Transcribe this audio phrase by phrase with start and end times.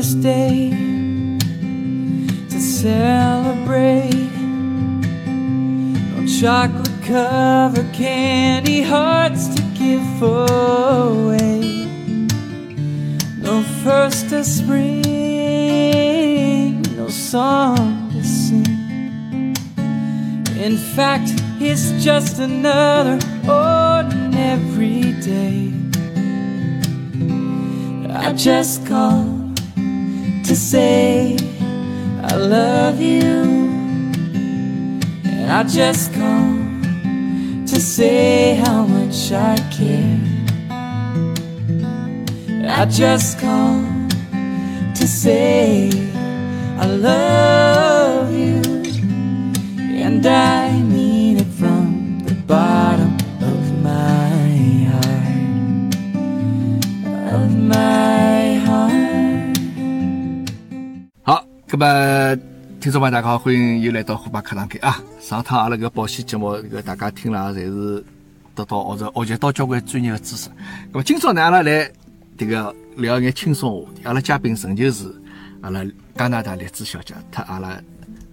[0.00, 0.70] this day
[2.48, 4.32] to celebrate.
[6.14, 11.84] No chocolate covered candy hearts to give away.
[13.42, 14.80] No first of spring,
[16.96, 19.54] no song to sing.
[20.66, 21.28] In fact,
[21.60, 25.74] it's just another ordinary day.
[28.08, 29.39] I just called
[30.50, 31.36] to say
[32.24, 33.44] I love you.
[35.24, 40.18] And I just called to say how much I care.
[42.68, 44.10] I just called
[44.96, 45.88] to say
[46.80, 48.60] I love you.
[50.04, 52.89] And I mean it from the bottom
[61.72, 62.36] 那么
[62.80, 65.00] 听众朋友大家好，欢迎又来到虎爸课堂间啊！
[65.20, 68.04] 上趟阿拉搿保险节目，搿大家听了侪是
[68.56, 70.50] 得到学着学习到交关专业的知识。
[70.90, 71.88] 那么今朝呢，阿拉来
[72.36, 74.02] 迭个聊一眼轻松话题。
[74.02, 75.14] 阿拉嘉宾仍旧是
[75.60, 75.84] 阿拉
[76.16, 77.80] 加拿大栗子小姐，特阿拉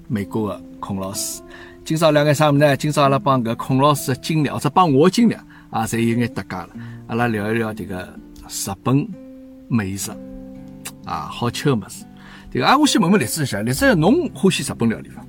[0.08, 1.40] 美国的孔老师。
[1.86, 2.76] 今朝聊眼啥物事呢？
[2.76, 5.34] 今朝阿拉帮搿孔老师的经历，或者帮我的经历
[5.70, 6.70] 啊，侪有眼搭界了。
[7.06, 8.02] 阿拉聊一聊迭个
[8.50, 9.08] 日本
[9.68, 10.10] 美食
[11.06, 12.04] 啊，好吃的物事。
[12.52, 15.26] 迭个啊，我先问问栗子一下，栗子侬欢喜日本料理伐？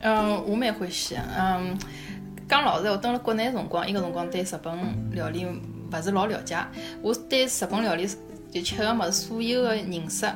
[0.00, 1.20] 嗯，我蛮欢喜的。
[1.38, 1.76] 嗯，
[2.48, 4.76] 讲老实闲话，蹲辣国内辰光，伊个辰光对日本
[5.12, 6.56] 料理勿是老了解。
[7.02, 8.08] 我对日本料理
[8.50, 10.26] 就吃个物事，所有个认识，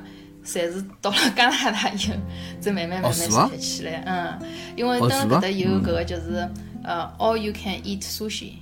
[0.45, 2.15] 侪是到了加拿大以后，
[2.61, 4.03] 再慢慢慢慢是伐学起来。
[4.07, 4.39] 嗯，
[4.77, 6.49] 因为蹲哦是伐辣搿搭有搿个就是
[6.85, 8.55] 呃，all you can eat sushi，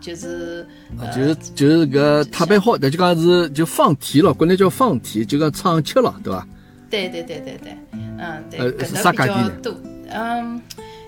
[0.00, 0.66] 就是
[0.98, 6.46] 啊就是就是搿特别好，那就讲是就放题了，国内叫放题，就讲畅吃了，对伐？
[6.90, 9.74] 对对对对对，嗯，对，呃搿是啥搭比较多。
[10.10, 10.60] 嗯，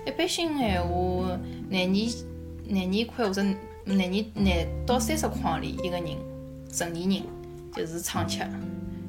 [0.05, 1.93] 一般性闲话，廿二
[2.67, 3.41] 廿二块或者
[3.85, 6.07] 廿二廿到三十块钿一个人，
[6.71, 7.21] 成年人
[7.73, 8.39] 就是畅吃。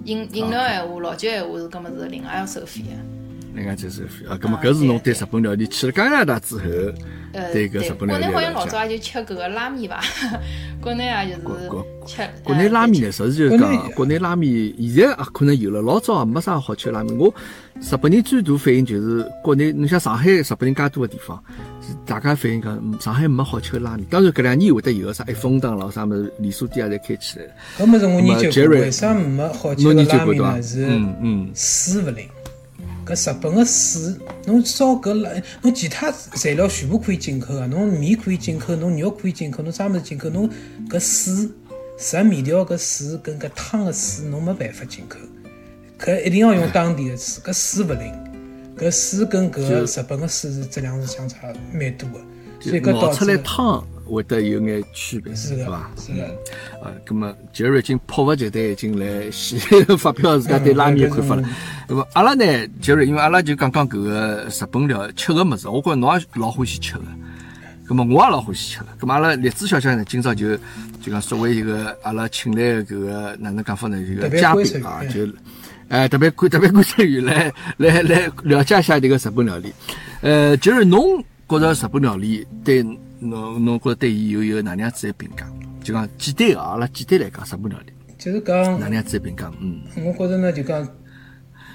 [0.04, 3.17] 饮饮料闲话，老酒闲话是搿么是另外要收费的。
[3.58, 6.62] 另外就是啊，葛么搿是侬对日本料理去了加拿大之后，
[7.32, 8.54] 呃，对搿日本料理国内好像。
[8.54, 10.00] 老早也就吃搿个拉面伐，
[10.80, 11.68] 国内也就是
[12.06, 12.22] 吃。
[12.44, 17.16] 国内拉面呢，实事求是讲，国内拉面现在啊可能有了，老早也没啥好吃的拉面。
[17.18, 17.34] 我
[17.80, 21.42] 日本人最大反应就是国内，侬像上海日本人介多的地方，
[22.06, 24.06] 大家反映讲嗯上海没好吃的拉面。
[24.10, 27.52] 当然搿两年会得有个啥一风堂咯，啥物事连锁店也侪开起来了。
[27.78, 30.62] 搿么是我研究过，为啥没好吃侬的研究过对伐拉面呢？？
[30.62, 32.28] 是嗯嗯，水勿灵。
[33.08, 34.14] 搿日本个水，
[34.44, 35.30] 侬烧搿辣，
[35.62, 40.50] 侬其他材料全部可以进口个，侬面可以进口，侬肉可以进口，侬啥物事进口，侬
[40.90, 41.48] 搿水
[41.96, 45.16] 食面条搿水跟搿汤个水，侬没办法进口。
[45.98, 48.12] 搿一定要用当地个水，搿水勿灵。
[48.76, 52.20] 搿水跟搿个日本个水是质量是相差蛮多个，
[52.60, 55.90] 所以搿倒出来汤会得有眼区别，是的对伐？
[55.96, 56.24] 是的。
[56.82, 59.60] 啊，咁么杰瑞已经迫不及待已经来先
[59.96, 61.48] 发表自家对拉面的看法了。
[61.88, 62.44] 那么阿拉呢，
[62.80, 67.02] 杰瑞，因为阿拉就讲讲搿个日本料吃个物事，我觉着侬也老欢喜吃个。
[67.86, 68.86] 咁么我也老欢喜吃个。
[69.00, 70.56] 咁么阿拉栗子小姐呢，今朝就
[71.02, 74.00] 就讲作为一个阿拉请来的搿个哪能讲法呢？
[74.00, 75.26] 一个嘉宾啊，就
[75.88, 79.72] 哎特别观特别观察员来来来了解一下这个日本料理。
[80.20, 82.84] 呃，杰瑞，侬觉着日本料理对
[83.20, 85.50] 侬侬觉着对伊有一个哪能样子的评价？
[85.82, 89.50] 就讲简单个，阿拉简单来讲，日本料理就是讲哪能样子的评价？
[89.60, 90.86] 嗯，我觉着呢，就讲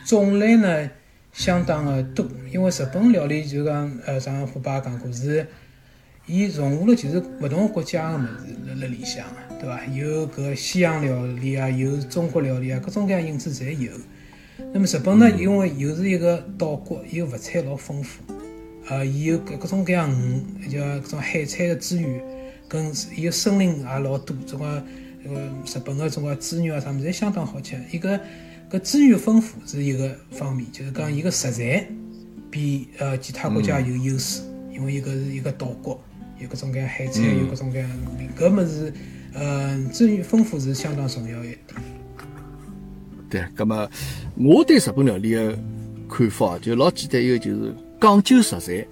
[0.05, 0.89] 种类呢
[1.31, 5.47] 相当的多，因为日本料理就讲，呃，上次虎爸也讲过，是
[6.25, 9.25] 伊融合了就是勿同国家个物事辣辣里向，
[9.59, 9.83] 对伐？
[9.87, 13.91] 有搿西洋料理啊，有中国料理啊，各种各样影子侪有。
[14.73, 18.21] 那么日本呢，因为又是一个岛国，伊个物产老丰富，
[18.89, 20.11] 呃，伊有各种各样
[20.59, 22.21] 鱼，就搿种海产个资源，
[22.67, 24.65] 跟伊个森林也老多，种个
[25.25, 25.31] 呃
[25.65, 27.79] 日本个种个猪肉啊啥物事侪相当好吃。
[27.91, 28.19] 伊个
[28.69, 31.87] 搿资源丰富是一个方面，就是讲伊个食材
[32.51, 35.97] 比呃其他国家有优势，因为伊搿是一个岛国，
[36.39, 38.93] 有各种各样海产，有各种各样鱼搿物事，
[39.33, 41.59] 呃资源丰富是相当重要一点。
[43.29, 43.41] 对。
[43.55, 43.89] 咁么
[44.35, 45.57] 我对日本料理的
[46.09, 47.73] 看法就老简单，一个就是
[48.03, 48.85] 讲究食材，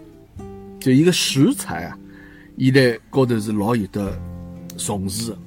[0.80, 2.00] 就伊个食材啊，
[2.56, 4.18] 伊在高头是老有得
[4.78, 5.38] 重视的。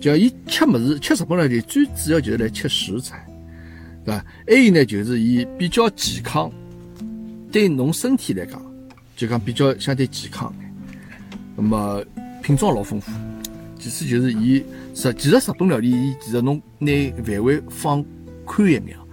[0.00, 3.24] 就伊吃物事，吃日本料理最主要就是来吃食材，
[4.04, 4.24] 对伐？
[4.48, 6.50] 还有呢，就是伊比较健康，
[7.52, 8.60] 对侬身体来讲，
[9.14, 10.52] 就讲比较相对健康。
[11.54, 12.04] 那么
[12.42, 13.12] 品种老丰富，
[13.78, 14.60] 其次就是伊
[14.92, 18.04] 实其实日本料理，伊其实侬拿范围放
[18.44, 19.03] 宽一眼哦。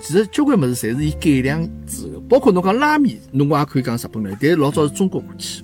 [0.00, 5.62] 其实交关物事侪是伊改良之后，包括侬讲拉面，侬讲也可以讲日本料理，但是老早是中国过去，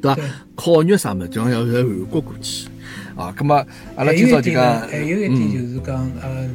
[0.00, 0.20] 对伐？
[0.56, 2.68] 烤肉啥物事，就像要是韩国过去
[3.14, 3.32] 啊。
[3.36, 3.64] 葛么
[3.94, 6.50] 阿拉有今朝就讲还有一点就是讲，呃，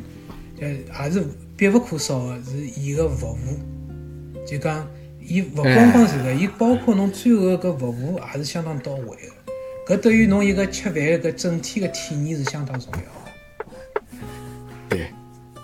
[0.59, 1.23] 呃，也是
[1.55, 4.87] 必不可少的是伊个服务，就讲
[5.21, 9.95] 伊勿光光是个，伊包括侬最后个搿服务也是相当到位个。
[9.95, 12.99] 搿对于侬一个吃饭搿整体个体验是相当重要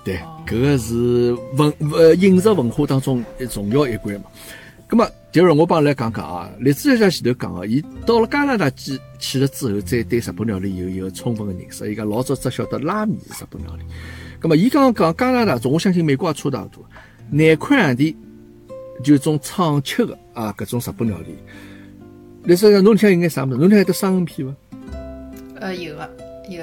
[0.03, 4.23] 对，搿个是文呃饮食文化当中一重要一关嘛。
[4.85, 11.91] 葛么，就是我帮来讲讲啊，栗子小姐前头讲个，伊到了加拿大去去了之后，再对日本料理有一个充分的认识。
[11.91, 13.83] 伊讲老早只晓得拉面是日本料理。
[14.39, 16.85] 葛么，伊刚刚讲加拿大，我相信美国也差勿多。
[17.31, 18.13] 廿块洋钿
[19.03, 21.35] 就种畅吃个啊，搿种日本料理。
[22.43, 23.55] 栗子小姐，侬里向有眼啥物事？
[23.55, 24.55] 侬里向有得生鱼片伐？
[25.61, 26.09] 呃，有个
[26.49, 26.61] 有，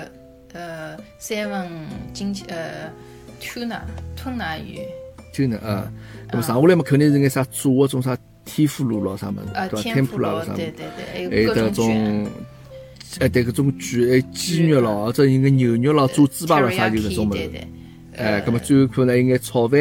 [0.52, 1.68] 呃，三文
[2.12, 2.92] 金呃
[3.40, 3.80] tuna
[4.14, 4.78] 吞拿鱼，
[5.32, 5.90] 就呢啊，
[6.30, 9.82] 那么上下来嘛，肯定是眼啥做个种啥天妇罗咯啥么事，呃，对伐？
[9.82, 12.30] 天妇罗咯，啥么子对，对对，还还有各种
[13.18, 17.38] 哎，对，搿种卷，还鸡肉咯，或者有眼牛肉咯，做猪排咯，啥就搿种物事。
[17.38, 17.68] 对对，
[18.16, 19.78] 哎，葛么最后可能有眼炒饭，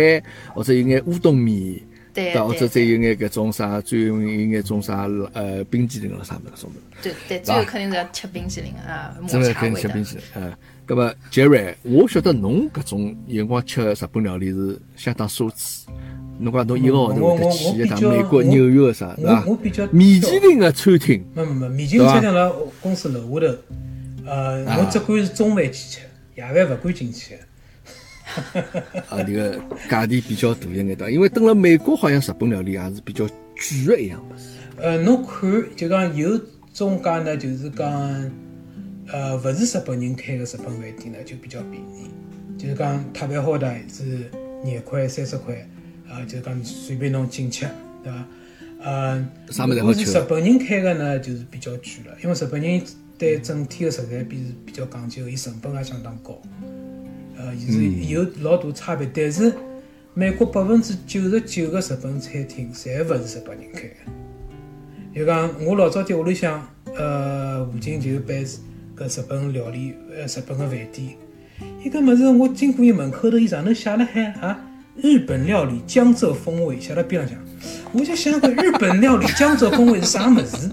[0.53, 1.79] 或者有眼乌冬面，
[2.11, 6.79] 对对，或者再有眼搿种啥，最后有眼种啥呃冰淇淋咯啥物事，搿种物事。
[7.03, 10.03] 对对，最后肯定是要吃冰淇淋啊，抹真的茶味的跟吃冰。
[10.03, 10.57] 淇淋，呃，
[10.89, 15.83] 葛么杰瑞，我晓得侬搿种有辰光吃日本料理是相当奢侈。
[16.39, 19.86] 侬讲侬一个号头会得去一趟美国我纽约个啥，对伐我我比较？
[19.91, 22.51] 米其林个餐厅，没没没，米其林餐厅辣
[22.81, 23.56] 公司楼下头，
[24.25, 26.00] 呃，啊我只管是中饭去吃，
[26.36, 27.42] 夜饭勿敢进去的。
[29.09, 31.13] 啊，迭个价钿比较大一眼对？
[31.13, 34.57] 因为蹲辣美国好像日本料理也是比较贵个一样物事。
[34.77, 36.35] 呃，侬看，就讲有
[36.74, 38.31] 种介呢，就是讲，
[39.11, 42.09] 呃，勿是日本人开个日本饭店呢，就比较便宜。
[42.57, 44.29] 就是讲特别好的是
[44.63, 45.67] 廿块、三十块，
[46.09, 47.65] 呃，就是讲随便侬进吃，
[48.03, 48.27] 对伐？
[48.81, 52.81] 呃，啥物事侪如果是好吃日本人开个呢，就是比较贵了，因为日本人
[53.17, 56.41] 对整体个食材比是比较讲究，伊成本也相当高，
[57.38, 59.09] 呃，伊是有老大差别。
[59.13, 59.53] 但是
[60.13, 63.95] 美国百分之九十九个日本餐厅侪勿是日本人开个。
[65.15, 66.65] 就讲我老早在屋里向，
[66.97, 68.45] 呃，附近就有办
[68.99, 71.15] 搿日本料理，呃，日本个饭店。
[71.81, 74.59] 伊搿物事我经过伊门口头，伊上头写了海啊，
[75.01, 77.39] 日本料理江浙风味，写辣边浪向。
[77.93, 80.69] 我就想搿日本料理江浙风味是啥物事？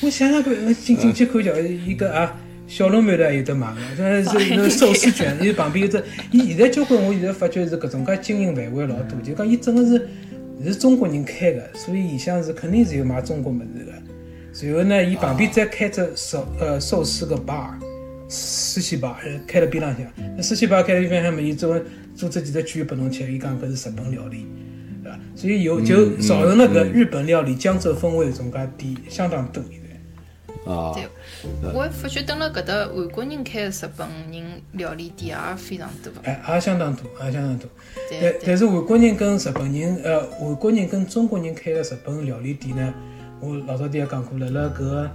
[0.00, 2.36] 我想想搿呃进进去看叫伊个啊，
[2.66, 10.08] 小笼馒头也有得卖个，这是那寿司卷，伊旁边有只，伊现在交关我现在发觉是搿种介经营范围老多，就讲伊整个是
[10.64, 13.92] 是中国人开个，所以里向是肯定是有卖中国物事个。
[14.60, 17.70] 然后呢，伊旁边再开只寿呃寿司个 bar，
[18.28, 20.06] 寿司 bar 呃开辣边浪向。
[20.36, 21.80] 那寿司 bar 开辣边浪向嘛，伊做
[22.14, 24.46] 做这几只卷拨侬吃，伊讲搿是日本料理，
[25.02, 25.18] 对伐？
[25.34, 30.70] 所以有就造成了搿日本料理江浙风味搿种介店相当多现在。
[30.70, 31.08] 啊，对，
[31.72, 36.12] 我发觉蹲辣搿搭韩国人开个日本人料理店也非常多。
[36.22, 37.68] 哎，也相当多，也相当多。
[38.20, 42.94] 但但是韩国人跟日本人，呃，韩国人跟中国人开个日本料理店呢，
[43.42, 45.10] 我老早底也讲过了，辣搿个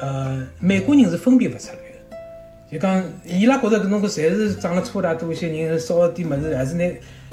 [0.00, 6.84] 呃美国人是分辨勿出来个，就讲伊拉觉着搿种搿侪是长了粗大多一些人烧点物事，还是拿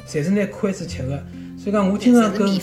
[0.08, 1.18] 侪是拿筷子吃个，
[1.58, 2.48] 所以讲我经常跟。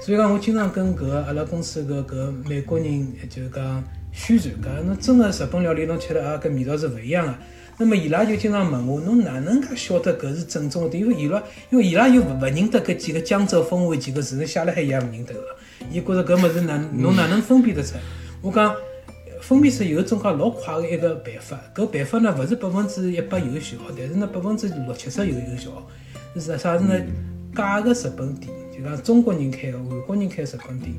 [0.00, 7.34] 所以讲，我经常跟搿个阿拉公司搿搿美国人就是讲宣传，讲侬真个日本料理侬吃了啊，搿味道是勿一样个。
[7.78, 10.96] 那么伊拉就经常问我，侬哪能介晓得搿是正宗的？
[10.96, 15.40] 因为伊拉因为伊拉又勿勿认得搿几个江浙风味几个字，侬写辣海伊也勿认得个。
[15.90, 17.94] 伊觉着搿物事哪侬哪能分辨得出？
[18.40, 18.74] 我讲
[19.42, 25.70] 分辨出有一种介老快个一个办法，搿办法呢勿是百分之一百有效，但是呢百分之六七十有有效。
[26.34, 26.98] 是啥啥子呢？
[27.54, 30.94] 假个日本店，就讲中国人开个、韩国人开个日本店，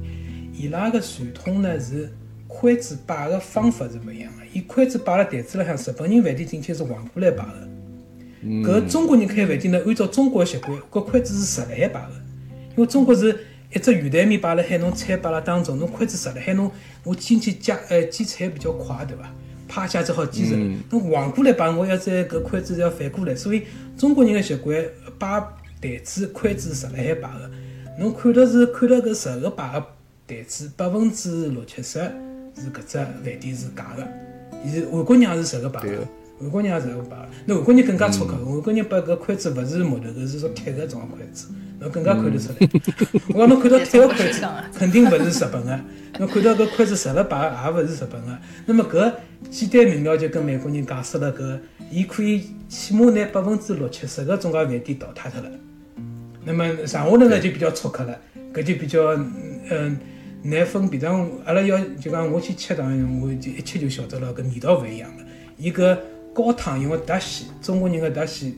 [0.53, 2.11] 伊拉个传统呢是
[2.47, 4.45] 筷子摆个方法是勿一样个。
[4.57, 7.67] 伊筷子摆辣台子浪向，日本人饭店进去是横过来摆个。
[8.63, 12.13] 搿中国人开饭店呢，按照中国个习惯，搿筷子是直辣海摆个。
[12.71, 13.37] 因为中国是
[13.71, 16.71] 一只圆台面摆辣海，侬菜摆辣当中，侬筷子直辣海，侬
[17.03, 19.31] 我进去夹呃煎菜比较快，对伐？
[19.67, 20.55] 啪一下子好煎熟。
[20.89, 23.61] 侬横过来摆，我要再搿筷子要反过来，所以
[23.95, 24.83] 中国人个习惯
[25.19, 25.39] 摆
[25.79, 27.51] 台子筷子直辣海摆个。
[27.99, 29.85] 侬看到是看到搿直个摆个
[30.25, 31.99] 台子，百分之六七十
[32.55, 34.07] 是搿只饭店是假个，
[34.65, 36.07] 伊是韩国人也是十个摆个对个。
[36.39, 37.27] 韩国人也是会摆个。
[37.45, 41.47] 那韩国人更加粗刻，韩国人把搿筷子勿是木头搿，是说铁个种筷子，
[41.79, 42.69] 侬更加看得出来。
[43.33, 44.41] 我讲侬看到 铁个筷子，
[44.77, 45.79] 肯定勿是日本个。
[46.19, 48.37] 侬看到搿筷子直了摆，也勿是日本个。
[48.65, 49.13] 那么搿
[49.49, 51.57] 简单明了就跟美国人解释了搿，
[51.89, 55.49] 伊可以起码拿百分之六七十个中介饭店淘汰脱了。
[56.45, 58.15] 那么剩下头呢就比较粗刻了，
[58.53, 59.13] 搿就比较
[59.69, 59.97] 嗯
[60.43, 61.01] 难分辨。
[61.01, 65.23] 当阿拉要就讲我去吃，糖我就一吃就晓得了，搿味道勿一样个。
[65.57, 65.97] 伊搿
[66.33, 68.53] 高汤因为特鲜，中国人个特鲜，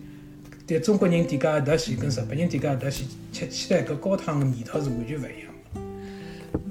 [0.67, 5.81] 对中国人点家个特鲜跟日本人点家个特鲜，吃起来搿高汤个味道是完全勿一样个。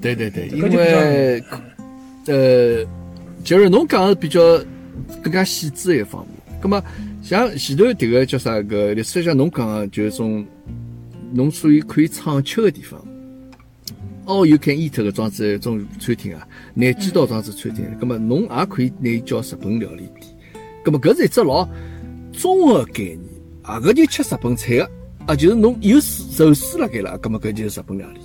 [0.01, 1.43] 对对对，因为
[2.27, 2.87] 嗯呃，
[3.43, 4.41] 就是侬讲个比较
[5.23, 6.61] 更加细致一方面。
[6.61, 6.83] 葛么
[7.23, 10.45] 像前头迭个叫啥个历史上侬讲个就是种
[11.33, 13.03] 侬属于可以畅吃个地方。
[14.29, 20.27] All you can eat 搿桩子一种餐厅啊，南极岛装置餐厅，葛么侬也可以拿伊叫日本料理店。
[20.85, 21.67] 葛么搿是一只老
[22.33, 23.21] 综合概念
[23.63, 24.91] 啊，搿就吃日本菜个
[25.27, 28.21] 啊，就是侬有寿司辣盖了，葛么搿就是日本料理。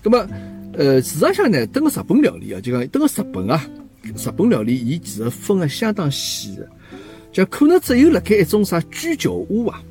[0.00, 0.26] 葛么
[0.74, 3.60] 呃，事实上呢，等个日本料理啊，就讲等个日本啊，
[4.02, 6.68] 日本料理伊其实分个相当细个，
[7.32, 9.82] 就可能只有辣盖一种啥居酒屋啊，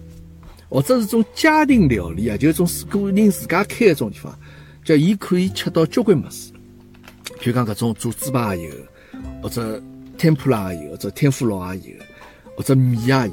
[0.70, 4.38] 或者是种家庭料理啊，就是种个人自家开个种地方，
[4.88, 6.53] 叫伊可以吃到交关物事，
[7.41, 8.75] 譬如讲搿种做猪排也有，
[9.44, 9.84] 或者
[10.17, 11.98] 天妇罗也有，或者天妇罗也有，
[12.56, 13.32] 或者米也有，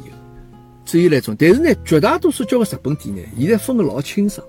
[0.85, 1.37] 只有那种。
[1.39, 4.45] 但是呢，绝大多数交关日本店呢，现在分个老清爽。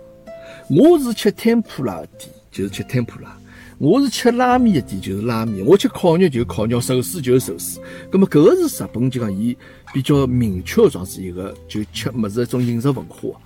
[0.67, 3.29] 我是吃天妇罗的店，就是吃天妇罗；
[3.77, 7.79] 我是吃拉面的店，就是拉面；我吃烤肉就是烤肉，寿司就是寿司。
[8.11, 9.55] 那么搿个是日本就讲伊
[9.93, 13.39] 比较明确的状子一个就吃物事一种饮食文化。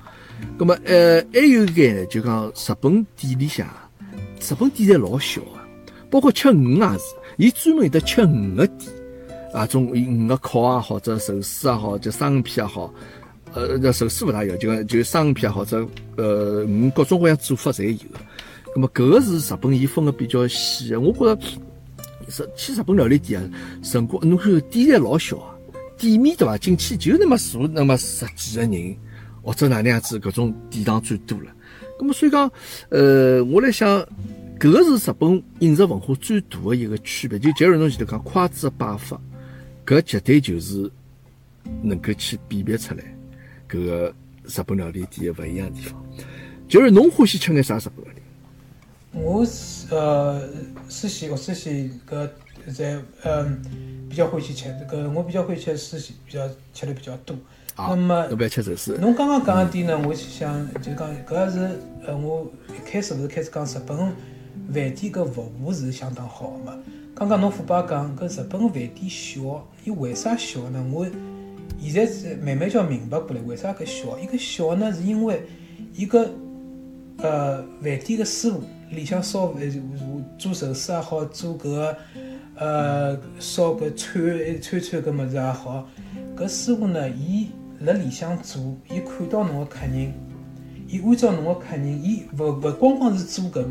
[0.57, 3.67] 那么呃还有一个呢，就讲日本店里向，
[4.41, 5.59] 日本店侪老小个，
[6.09, 7.03] 包括吃鱼也是，
[7.37, 8.91] 伊专门有得吃鱼的店。
[9.51, 12.93] 啊，种鱼个烤也好，或者寿司也好，就生鱼片也好，
[13.53, 17.97] 呃，那寿司勿大有，就讲就生鱼片也好，或者呃鱼各种各样做法侪有
[18.75, 18.79] 那。
[18.79, 23.49] 么搿个是日本伊分个比较细个，我觉着去日本料理店啊，
[23.81, 25.55] 辰光侬看店侪老小啊，
[25.97, 26.55] 店面对伐？
[26.55, 28.95] 进去就那么坐那么十几个人，
[29.41, 31.51] 或者哪能样子，搿种店堂最多了。
[31.99, 32.49] 那么所以讲，
[32.89, 33.99] 呃，我来想，
[34.57, 37.37] 搿个是日本饮食文化最大的一个区别。
[37.37, 39.19] 就假如侬前头讲筷子的摆法，
[39.85, 40.89] 搿绝对就是
[41.81, 43.03] 能够去辨别出来
[43.69, 46.01] 搿个日本料理店的勿一样的地方。
[46.67, 48.21] 就是侬欢喜吃眼啥日本料理？
[49.11, 49.45] 我
[49.89, 50.47] 呃
[50.87, 52.29] 寿喜我寿喜搿
[52.71, 53.61] 在嗯
[54.07, 57.35] 比较欢喜吃，搿我比较欢喜吃寿喜，比较吃的比较多。
[57.79, 58.97] 啊，那么侬不要吃寿司。
[58.99, 64.13] 侬刚刚讲个点呢，我想就讲搿是呃，我一开始勿是开始讲日本饭
[64.73, 66.77] 店搿服务是相当好个嘛。
[67.15, 70.85] 刚刚侬虎爸讲搿日本饭店小，伊为啥小呢？
[70.91, 71.07] 我
[71.79, 74.19] 现在是慢慢叫明白过来，为啥搿小？
[74.19, 75.41] 伊搿小呢，是因为
[75.95, 76.27] 伊搿
[77.19, 79.61] 呃饭店个师傅里向烧饭
[80.37, 81.97] 做寿司也好，做搿个
[82.55, 85.87] 呃烧搿串串串搿物事也好，
[86.35, 87.47] 搿师傅呢，伊
[87.81, 90.13] 辣里向做，伊看到侬个客人，
[90.87, 93.65] 伊按照侬个客人，伊勿勿光光是做搿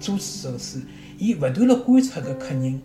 [0.00, 0.82] 做寿司，
[1.18, 2.80] 伊勿断辣观察搿客人，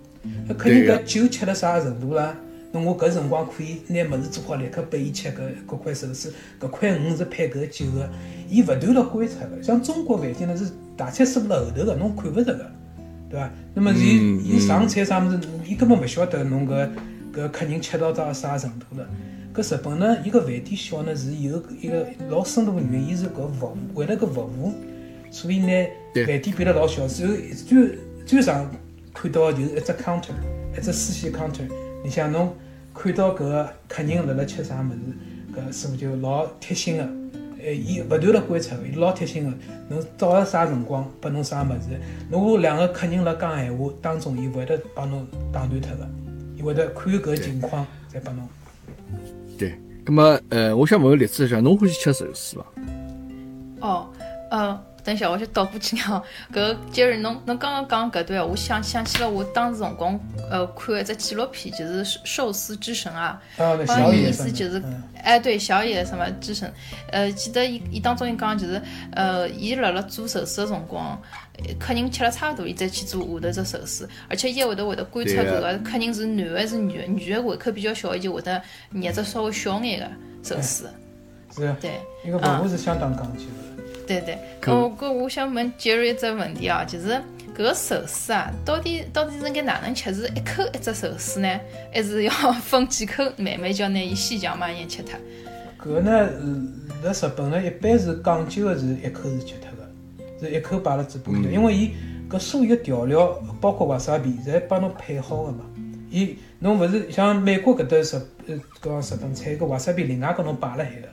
[0.49, 2.35] 搿客人搿酒吃了啥程度啦？
[2.71, 8.07] 那我搿辰光可以拿物事做好，立刻拨伊吃搿搿块寿司，搿块鱼是配搿酒个，
[8.49, 9.63] 伊勿断辣观察个。
[9.63, 12.71] 像中国饭店呢是大菜师傅辣后头个，侬看勿着个，
[13.29, 13.49] 对伐？
[13.73, 16.87] 那么伊嗯伊上菜啥物事，伊根本勿晓得侬搿
[17.33, 19.07] 搿客人吃到到啥程度了。
[19.57, 24.71] 搿日本呢，伊个饭店小呢是有一个老深度个原因，伊是搿服务，为了搿服务，
[25.31, 28.69] 所以呢饭店变得老小，只有最最常
[29.15, 30.29] 看到的就是一只 counter，
[30.77, 31.67] 一只私线 counter，
[32.03, 32.53] 里向侬
[32.93, 37.03] 看到搿个客人辣辣吃啥物事，搿师傅就老贴心个，
[37.59, 39.53] 呃，伊勿断辣观察，伊老贴心个，
[39.89, 41.99] 侬到了啥辰光拨侬啥物事，
[42.29, 46.07] 如果两个客人辣讲闲话当中，伊勿会得帮侬打断脱个，
[46.55, 48.47] 伊会得看搿情况再拨侬。
[49.57, 52.65] 对，咁么呃，我想问个例子一下，侬欢喜吃寿司伐？
[53.79, 54.09] 哦，
[54.51, 56.21] 呃，等一下，我先倒过去讲。
[56.53, 63.41] 搿就是侬侬刚刚讲搿段，我想想起了我当时辰光呃看的一只纪录片，就是《寿司之神》啊。
[63.57, 66.71] 啊，那好像意小野什么思就是嗯，哎，对，小野什么之神，
[67.11, 71.46] 呃，记得伊伊当中伊讲就是，呃，伊辣辣做寿司的辰光，呃
[71.79, 78.61] 客人吃了差不多，伊再去做下头只寿司，而且伊还会得会得观察对搿个个客人是男还是女的，女的胃口比较小，伊就会得
[78.91, 80.05] 捏只稍微小眼个
[80.43, 80.89] 寿司，
[81.55, 81.91] 是啊对。
[82.25, 83.83] 伊个服务是相当讲究的。
[84.07, 87.09] 对对，可哦，搿我想问杰瑞一只问题啊，就是
[87.53, 90.13] 搿个寿司啊，到底到底是应该哪能吃？
[90.13, 91.59] 是一口一只寿司呢，
[91.93, 95.19] 还是要分几口慢慢叫拿伊细嚼慢咽吃脱？
[95.83, 96.29] 搿呢，
[97.03, 99.66] 辣日本呢，一般是讲究个是一口是吃脱个，
[100.39, 101.93] 是一口摆辣嘴巴里头，因为伊
[102.29, 105.65] 搿所有调料，包括瓦萨比，侪帮侬配好个嘛。
[106.09, 111.07] 伊侬勿是像美国搿搭日呃讲日本菜，搿瓦萨比另外搿侬摆辣海个，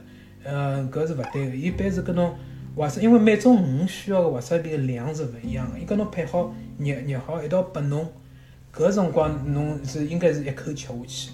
[0.45, 1.57] 呃，搿是勿对个。
[1.57, 2.35] 伊一般是搿侬
[2.76, 8.07] 瓦萨，因为每种鱼需要个瓦萨比个量是勿一样个，伊搿侬配好热热好一道拨侬，
[8.75, 11.31] 搿辰光侬是应该是一口吃下去，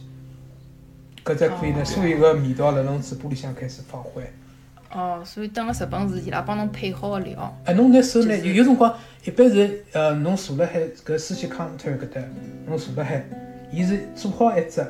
[1.24, 4.22] 搿才可以呢，所有个味道辣侬嘴巴里向开始发挥。
[4.92, 7.56] 哦，所以等个日本是伊拉帮侬配好个料。
[7.64, 8.92] 哎，侬拿手呢，有有辰光
[9.24, 12.20] 一般是呃，侬坐辣海搿司机 counter 搿搭，
[12.66, 13.24] 侬坐辣海，
[13.72, 14.84] 伊是做好一只，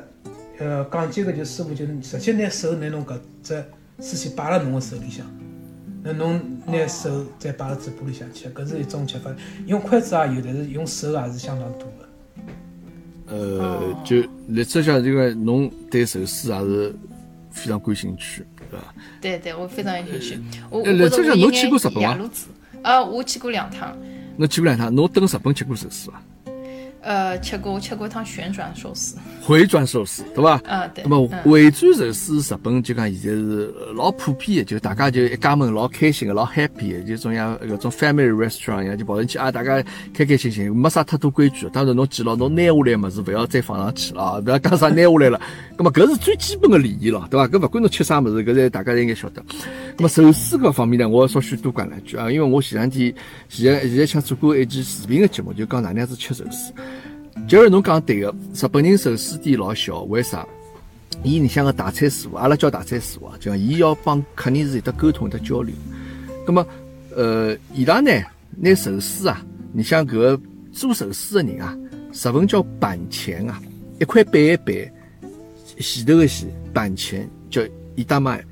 [0.57, 3.63] 呃，讲究个就师傅就直接拿手拿侬搿只
[3.99, 5.23] 司机摆辣侬个手里向，
[6.01, 9.29] 那侬拿手再摆辣嘴巴里向吃，搿是一种吃法。
[9.67, 13.35] 用筷子也有，但是用手也是相当多个。
[13.35, 14.17] 呃，就
[14.47, 16.95] 立志讲这个，侬对寿司也是
[17.51, 18.93] 非常感兴趣，对伐？
[19.21, 20.59] 对对，我非常有兴趣。
[20.69, 22.47] 我呃我得我去过日本伐野路子。
[22.81, 23.95] 呃，我去过两趟。
[24.37, 26.21] 侬去过两趟，侬登日本吃过寿司伐？
[27.01, 29.17] 呃，吃过吃过一趟旋转寿司。
[29.43, 30.61] 回转寿司，对伐？
[30.67, 31.03] 啊，对。
[31.03, 41.67] 那么嗯回转寿司，日本就讲现在是呃老普遍的，就大家就一家门老开心的，老 happy 的，就种像搿种 family restaurant 一样，就跑进去啊，大家开开心心，没啥太多规矩。
[41.73, 45.41] 当然侬记牢，侬拿下来物事勿要再放上去了啊，勿要讲啥拿下来了。
[45.77, 47.47] 那么搿是最基本的礼仪了，对伐？
[47.47, 49.43] 搿勿管侬吃啥物事，搿侪大家侪应该晓得。
[49.97, 53.11] 那么寿司搿方面呢，我稍许多讲两句啊，因为我前两天
[53.49, 56.71] 现在现在想做过一期视频的节目，就讲哪能样子吃寿司。
[57.47, 60.47] 就是侬讲对个，日本人寿司店老小，为啥？
[61.23, 65.75] 伊里向个大菜师傅，阿拉叫大菜师傅啊，就讲伊要帮客人是有得沟通、有得交流。
[66.47, 66.65] 那么，
[67.15, 68.09] 呃，伊拉呢，
[68.57, 71.77] 拿寿司啊，你像搿个做寿司的人啊，
[72.13, 73.61] 日文叫板前啊，
[73.99, 74.75] 一块板一板，
[75.77, 77.61] 前头个前，板前叫
[77.95, 78.43] 伊大麦。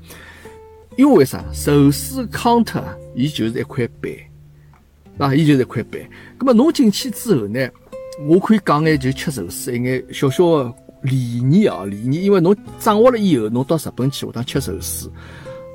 [0.96, 1.42] 因为为啥？
[1.54, 4.12] 寿司 counter，伊就是一块板，
[5.18, 6.00] 啊，伊就是一块板。
[6.38, 7.68] 那么侬进去之后呢？
[8.26, 15.10] 我可以讲眼就吃寿司一眼小小的理念啊，理念，因为侬掌握了以后，侬到日本去下趟吃寿司，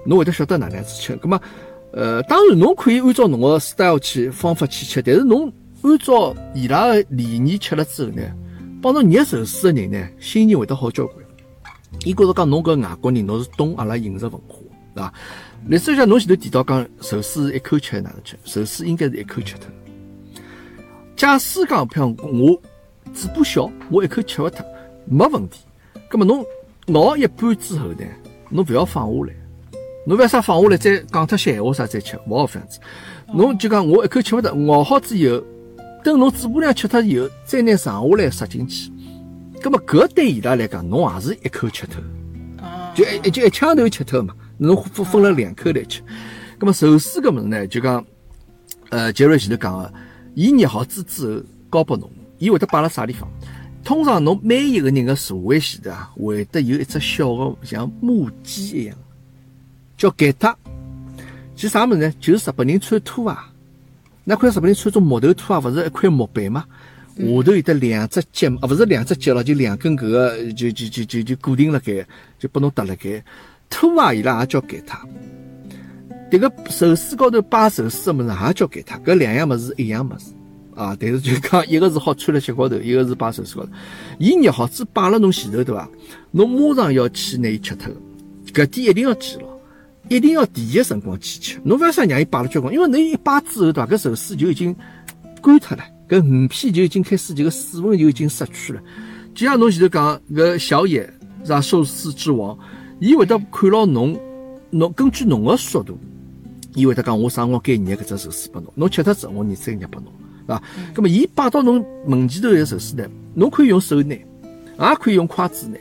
[0.06, 1.18] 侬会得晓得哪能样子吃。
[1.18, 1.42] 咁么，
[1.92, 8.22] 呃，当然侬可以按照侬个 style 去方法去吃，但是侬按照伊拉个理念吃了之后呢，
[8.82, 11.18] 帮侬捏寿司的人呢，心情会得好交关。
[12.04, 14.58] 伊觉着讲侬搿外国人，侬是懂阿拉饮食文化，
[14.94, 15.14] 对伐？
[15.68, 18.38] 历史上侬前头提到讲寿司一口吃还哪能吃？
[18.44, 19.68] 寿司应该是一口吃脱。
[21.16, 22.62] 假使讲，譬如我
[23.14, 24.66] 嘴巴小，我一口吃勿脱，
[25.06, 25.62] 没问题。
[26.10, 26.46] 葛么侬
[26.88, 28.06] 咬一半之后呢，
[28.50, 29.34] 侬勿要放下来，
[30.06, 32.80] 侬勿要啥放下来再讲脱些闲话啥再吃，勿好这样子。
[33.34, 35.42] 侬就讲我一口吃勿脱，咬好之后，
[36.04, 38.92] 等侬嘴巴里向吃脱以后，再拿剩下来塞进去。
[39.62, 42.04] 葛么搿对伊拉来讲，侬也是一口吃脱，
[42.62, 44.36] 啊就一就一枪头吃脱嘛。
[44.58, 46.02] 侬分分了两口来吃。
[46.60, 48.06] 葛么寿司搿物事呢，就讲，
[48.90, 49.94] 呃，杰瑞前头讲个。
[50.36, 53.28] 伊捏好子之后交拨侬，伊会得摆辣啥地方？
[53.84, 58.98] 通常侬每一个人个座位前头啊，会得有一只小个像木屐一样，
[59.98, 60.58] 叫盖塔。
[61.56, 62.14] 其啥物事呢？
[62.20, 63.38] 就是日本人穿拖鞋，
[64.26, 66.66] 那块日本人穿种木头拖鞋，勿是一块木板嘛？
[67.18, 72.06] 下头有得两只脚，啊，勿是两只脚了，就两根搿个，就就就就就固定辣盖，
[72.38, 73.24] 就拨侬搭辣盖。
[73.70, 75.08] 拖鞋伊拉也叫盖塔。
[76.32, 80.34] 迭个寿司高头摆寿司个物事也叫给他，搿两样物事一样物事
[80.76, 83.70] 啊，但是就讲 一个是好穿辣脚高头，一个是摆寿司高头。
[84.20, 85.88] 伊热好子摆辣侬前头对伐？
[86.32, 87.94] 侬马上要去拿伊吃脱
[88.54, 89.48] 个，搿点一定要记牢，
[90.10, 91.60] 一定要第一辰光去吃。
[91.64, 93.88] 侬勿要想让伊摆辣交关，因为侬一摆之后对伐？
[93.88, 94.76] 搿寿司就已经
[95.42, 98.82] 干脱了，搿鱼片就已经开始这个水分就已经失去了。
[99.34, 101.02] 就像侬前头讲搿小野
[101.44, 101.62] 是吧？
[101.62, 102.58] 寿司之王，
[103.00, 104.20] 伊会得看牢侬，
[104.78, 105.98] 侬根据侬个速度。
[106.74, 110.12] 伊会得讲，我啥辰光该热搿只寿司拨侬，侬吃脱之后，我热再热拨侬，
[110.42, 110.62] 是伐？
[110.94, 115.78] 咁么，伊摆到侬门前头个寿司呢，侬可以用手拿，也可以用筷子拿。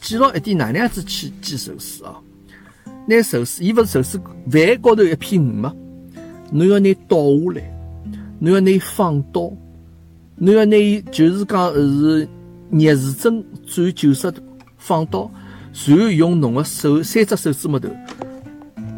[0.00, 2.16] 记牢一点，哪能样子去煎寿司啊？
[3.06, 4.18] 拿寿司，伊勿是寿司
[4.50, 5.74] 饭高头一片鱼吗？
[6.50, 7.70] 侬要拿倒下来，
[8.38, 9.52] 侬要拿伊放倒，
[10.36, 12.26] 侬要拿伊就是讲是
[12.70, 14.40] 逆时针转九十度
[14.78, 15.30] 放倒，
[15.86, 17.90] 然后用侬个手三只手指末头。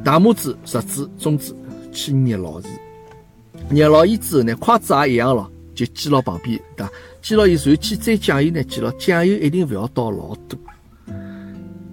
[0.04, 1.54] 大拇指、食指、中指
[1.92, 2.64] 去捏牢伊，
[3.68, 6.92] 捏牢伊之后呢，筷子也一样咯，就系牢旁边，对伐？
[7.22, 10.58] 系牢伊，然后去蘸酱油呢，记牢酱油一定勿要倒老多。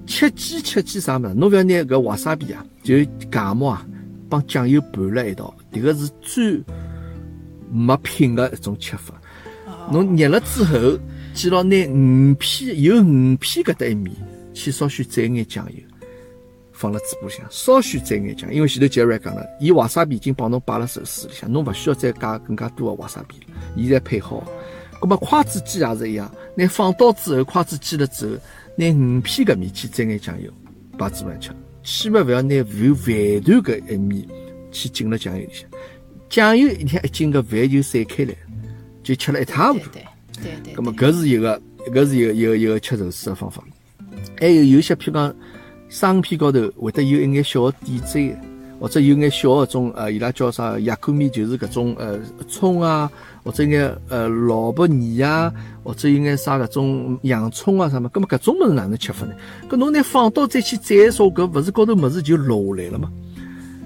[0.05, 1.33] 切记切记啥物事？
[1.33, 3.85] 侬勿要拿搿瓦萨比啊，就芥末啊，
[4.29, 6.63] 帮酱油拌辣一道，迭个是最
[7.69, 9.13] 没品的一种吃法。
[9.91, 10.97] 侬捏了之后，
[11.33, 14.15] 记牢拿鱼片有鱼片搿搭一面，
[14.53, 15.79] 去稍许蘸眼酱油，
[16.77, 24.47] 放辣嘴巴里向，稍许再眼酱，因为前头杰瑞讲了，伊瓦萨比已经帮侬摆辣寿司里向，侬勿需要再加更加多的瓦萨比了，伊侪配好。
[24.99, 28.35] 葛么筷子鸡也是一样，拿放刀之后，筷子煎了之后，
[28.75, 30.51] 拿鱼片搿面去沾眼酱油，
[30.97, 31.51] 摆嘴巴上吃，
[31.83, 33.05] 千万勿要拿有饭
[33.41, 34.27] 团搿一面
[34.71, 35.69] 去浸了酱油里向。
[36.29, 38.35] 酱油一天一浸，搿饭就散开来，
[39.03, 39.89] 就吃了一塌糊涂。
[39.93, 40.03] 对
[40.41, 40.73] 对对。
[40.75, 41.61] 咁么搿是一个，
[41.93, 43.63] 搿是一个一个一个吃寿司个方法。
[44.39, 45.35] 还有有些譬如讲
[45.89, 48.35] 生片高头会得有一眼小个点缀，
[48.79, 53.09] 或者有眼小个种呃，伊拉叫啥亚克米，就是搿种呃葱啊，
[53.43, 55.51] 或者眼呃萝卜泥啊，
[55.83, 58.09] 或者有眼啥搿种洋葱啊啥么。
[58.09, 59.33] 咁么搿种物事哪能吃法呢？
[59.69, 63.11] 搿侬拿放到再去斩烧，搿勿是高头物事就落下来了吗？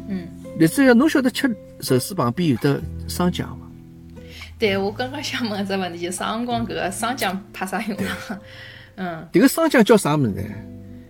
[0.10, 0.28] 嗯。
[0.58, 4.22] 例子要侬晓得吃寿司旁边有得生姜伐？
[4.60, 8.40] 对，我刚刚想问只问题，就啥辰光搿个生姜派啥用啊？
[8.96, 10.42] 嗯，迭个生姜叫啥物事呢？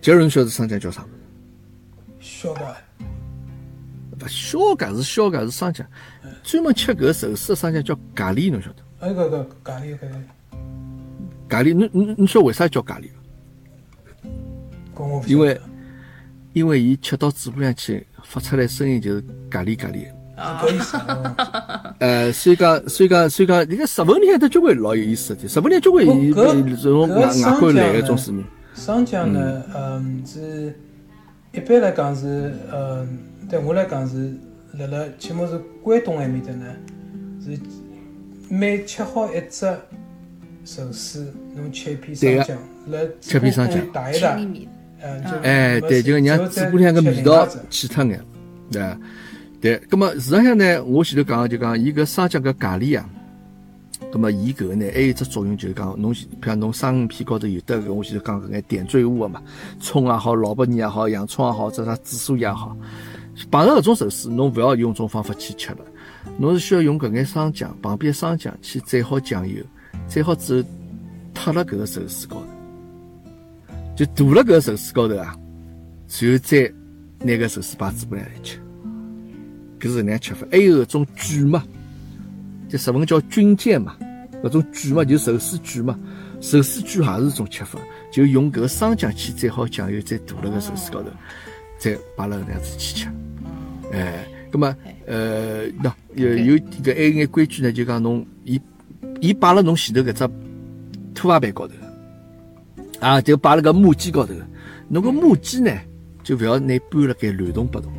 [0.02, 1.06] 杰伦晓得商家叫啥物
[2.18, 2.42] 事？
[2.42, 2.76] 小的，
[4.20, 5.86] 勿小噶是小噶是商家，
[6.42, 8.82] 专门吃搿个寿司的商家叫咖喱，侬晓得？
[8.98, 10.08] 还有搿个咖喱搿个，
[11.48, 13.10] 咖喱，侬侬侬晓得为啥叫咖喱
[14.92, 15.22] 伐？
[15.28, 15.60] 因为
[16.52, 20.08] 因为伊吃到嘴巴上去发出来声音就是咖喱咖喱的。
[20.34, 21.94] 是搿意思哦。
[22.00, 28.44] 呃，所以讲，所以讲，所以讲，你看日文里向头交关老有意思的，日本里向交关不伊搿这种外搿外国来的种水面。
[28.74, 30.74] 生姜呢，嗯，是
[31.52, 34.34] 一般来讲是，嗯，对我来讲是，
[34.78, 36.66] 辣辣起码是关东埃面搭呢，
[37.44, 37.58] 是
[38.48, 39.66] 每吃好一只
[40.64, 42.58] 寿司，侬切一片生姜，
[42.88, 44.38] 辣切片生姜打一打
[45.42, 48.20] 哎，对，就让嘴巴里向个味道去脱眼，
[48.70, 48.96] 对？
[49.60, 53.08] 对，葛么事实上呢，我前头讲个就讲，伊搿生姜搿咖喱啊，
[54.10, 59.42] 那么伊搿个呢，还有只作用就是讲，侬譬如侬生鱼片高头有得搿，我前头讲搿眼点缀物个嘛，
[59.80, 62.76] 葱也好，萝卜泥也好，洋葱也好，或者啥紫苏也好，
[63.50, 65.78] 碰着搿种寿司，侬勿要用种方法去吃了，
[66.38, 69.62] 侬是需要用搿眼生姜，旁边生姜去蘸好酱油，
[70.08, 70.68] 蘸好之后
[71.34, 72.46] 踏辣搿个寿司高头。
[73.94, 75.36] 就涂辣搿个寿司高头啊，
[76.20, 76.72] 然后再
[77.20, 78.58] 拿搿寿司摆嘴巴上来吃，
[79.80, 80.46] 搿是能样吃法。
[80.50, 81.62] 还有搿种卷嘛，
[82.72, 83.94] 就日文叫军舰嘛，
[84.42, 85.98] 搿种卷嘛就寿司卷嘛，
[86.40, 87.78] 寿司卷也是一种吃法，
[88.10, 91.10] 就用搿个生姜去蘸好酱油，再涂辣搿寿司高头，
[91.78, 93.08] 再摆辣搿能样子去吃。
[93.92, 98.58] 哎，葛么呃，喏有有搿还有眼规矩呢，就讲侬伊
[99.20, 100.30] 伊摆辣侬前头搿只
[101.14, 101.74] 拖鞋板高头。
[103.00, 104.32] 啊，就摆辣搿木屐高头。
[104.88, 105.70] 侬搿木屐呢，
[106.22, 107.92] 就勿要拿搬辣盖乱动拨动。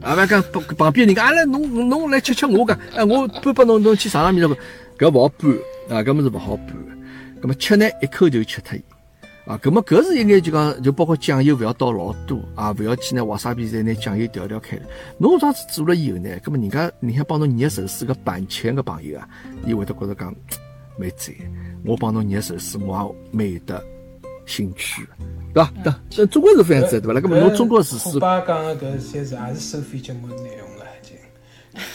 [0.00, 4.54] 啊，勿讲旁旁边人家，阿拉侬侬来吃吃我讲，哎，我搬拨侬，侬去上上面头，
[4.98, 5.50] 搿勿好搬
[5.98, 6.68] 啊，搿么是勿好搬。
[7.42, 8.82] 搿么吃呢，一口就吃脱伊。
[9.46, 14.82] 啊，搿么搿是应该就讲，就包括酱油勿要倒老多啊，勿要去拿瓦萨比再拿酱油调调开来。
[15.18, 19.28] 侬这样子做了以后呢，搿么人家你想帮侬捏寿司搿办钱个朋友啊，
[19.66, 20.34] 伊会得觉着讲
[20.98, 21.34] 蛮赞。
[21.84, 23.82] 我帮侬捏寿司，我也蛮有得。
[24.48, 25.06] 兴趣，
[25.52, 25.70] 对伐？
[25.84, 27.12] 对，这中国是这样子，对伐？
[27.12, 31.16] 那搿么侬中国是是虎爸讲个搿些是也是收费节目内容了，已经。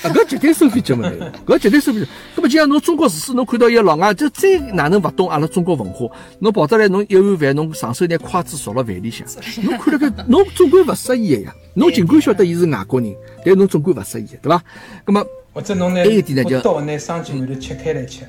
[0.03, 1.99] 啊，搿绝对收费节目内容，搿绝对收费。
[2.37, 6.07] 搿么就像侬中国厨师，侬看到一个老外，就再哪能勿懂阿拉中国文化，
[6.39, 9.27] 侬跑得来侬一碗饭，侬上手拿筷子勺辣饭里向，
[9.63, 11.55] 侬看了搿，侬总归勿适意个呀。
[11.73, 14.63] 侬尽管晓得伊是外国人，但侬总归勿适意，对伐？
[15.05, 18.25] 搿么或者侬拿还有一点呢就刀拿生煎馒头切开来吃，搿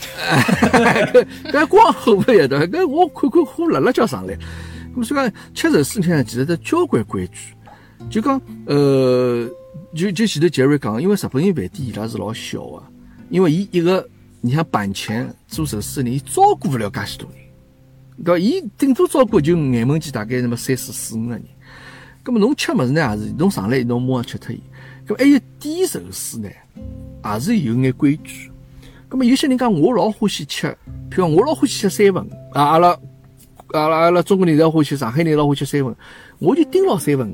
[1.52, 2.66] 搿光后悔呀，对伐？
[2.66, 4.36] 搿我看看火辣辣叫上来。
[4.96, 7.54] 咁所以讲吃寿司里向其实得交关规矩，
[8.10, 9.48] 就讲呃，
[9.94, 12.82] 就就前头杰瑞讲，因为日本人饭店伊拉是老小个，
[13.28, 14.06] 因为伊一个
[14.40, 17.38] 你像板前做寿司的人，伊照顾勿了介许多人，
[18.24, 18.38] 对伐？
[18.38, 21.44] 伊顶多照顾就眼门前大概那么三四四五个人。
[22.24, 24.60] 咁么侬吃物事呢，也是侬上来侬马上吃脱伊。
[25.06, 26.50] 咁还有点寿司呢，
[27.24, 28.50] 也是有眼规矩。
[29.10, 30.68] 那么有些人讲我老欢喜吃，
[31.10, 32.96] 譬如我老欢喜吃三文啊，阿拉
[33.72, 35.94] 阿拉阿拉中国人老欢喜，上海人老欢喜吃三文，
[36.38, 37.28] 我就盯牢三文，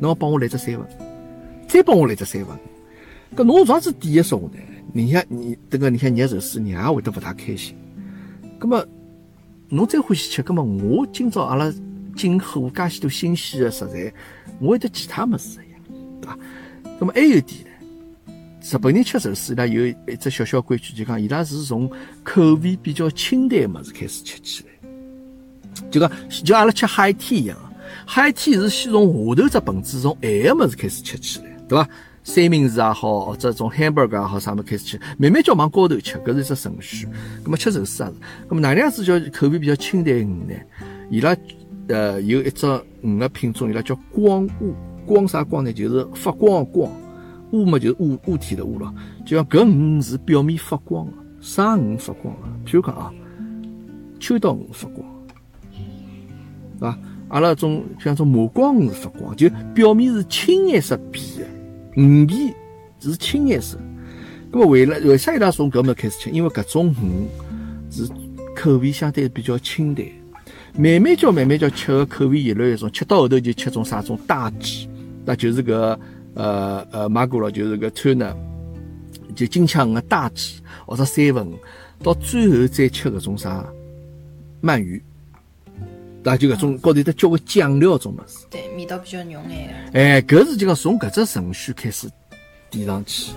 [0.00, 0.84] 侬要帮我来只三文，
[1.68, 2.58] 再帮我来只三文。
[3.36, 4.58] 搿侬啥子点一送呢？
[4.92, 7.76] 你像你迭个你像热寿司，人也会得勿大开心。
[8.58, 8.84] 咁么
[9.68, 11.72] 侬再欢喜吃，咁么我今朝阿拉
[12.16, 14.12] 进货介许多新鲜的食材，
[14.60, 15.78] 我会得其他物事呀，
[16.20, 16.38] 对伐？
[16.98, 17.70] 咁么还有点呢。
[18.64, 21.90] 日本人吃寿司，伊拉有一只小小规矩，就讲伊拉是从
[22.22, 24.88] 口味比较清淡物事开始吃起来，
[25.90, 26.10] 就讲
[26.42, 27.56] 就阿拉吃海天一样，
[28.06, 31.86] 海天是先从下头只盆子从咸个物事开始吃起来，对伐？
[32.24, 37.06] 三明治也好，或者种 hamburger 也好，啥物事开始吃，慢慢叫往高头吃，搿是一只程序。
[37.42, 38.16] 葛么吃寿司也是，
[38.48, 40.54] 葛么哪能样子叫口味比较清淡鱼呢？
[41.10, 41.36] 伊拉
[41.88, 42.66] 呃有一只
[43.02, 44.74] 鱼个品种，伊拉叫光乌，
[45.04, 45.70] 光啥光呢？
[45.70, 46.90] 就是发光个光，
[47.54, 48.92] 乌嘛就是物物体的物咯。
[49.24, 52.40] 就像搿鱼是表面发光个，啥鱼发光个？
[52.66, 53.12] 譬如讲啊，
[54.18, 55.06] 秋刀鱼发光，
[56.74, 56.98] 是吧？
[57.28, 61.46] 阿拉种像种麻光鱼发光，就表面是青颜色皮的，
[61.94, 62.52] 鱼皮
[63.00, 63.78] 是青颜色。
[64.52, 66.30] 那么为了为啥伊拉从搿么开始吃？
[66.30, 67.26] 因为搿种鱼
[67.90, 68.08] 是
[68.54, 70.06] 口味相对比较清淡，
[70.76, 74.88] 慢慢叫慢慢叫吃个口味越来越重，吃到后头就吃种啥种大鸡，
[75.24, 75.98] 那就是搿
[76.34, 78.34] 呃呃马古咯，就是搿 tuna，
[79.34, 81.56] 就金枪鱼个大鸡或者三文鱼，
[82.02, 83.64] 到最后再吃搿种啥
[84.62, 85.02] 鳗鱼。
[86.26, 89.74] 那就搿种高头得交关酱料种物事，对，味道比较浓眼。
[89.92, 92.10] 哎，搿是就讲从搿只程序开始
[92.70, 93.32] 点上去，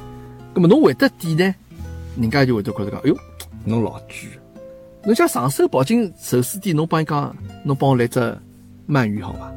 [0.54, 1.56] 葛么侬会得点呢？
[2.18, 3.18] 人家就会得觉着讲，哎哟，
[3.66, 4.30] 侬老贵。
[5.04, 8.20] 侬像上手跑进寿司店，侬帮伊讲，侬帮我来只
[8.88, 9.54] 鳗鱼好伐？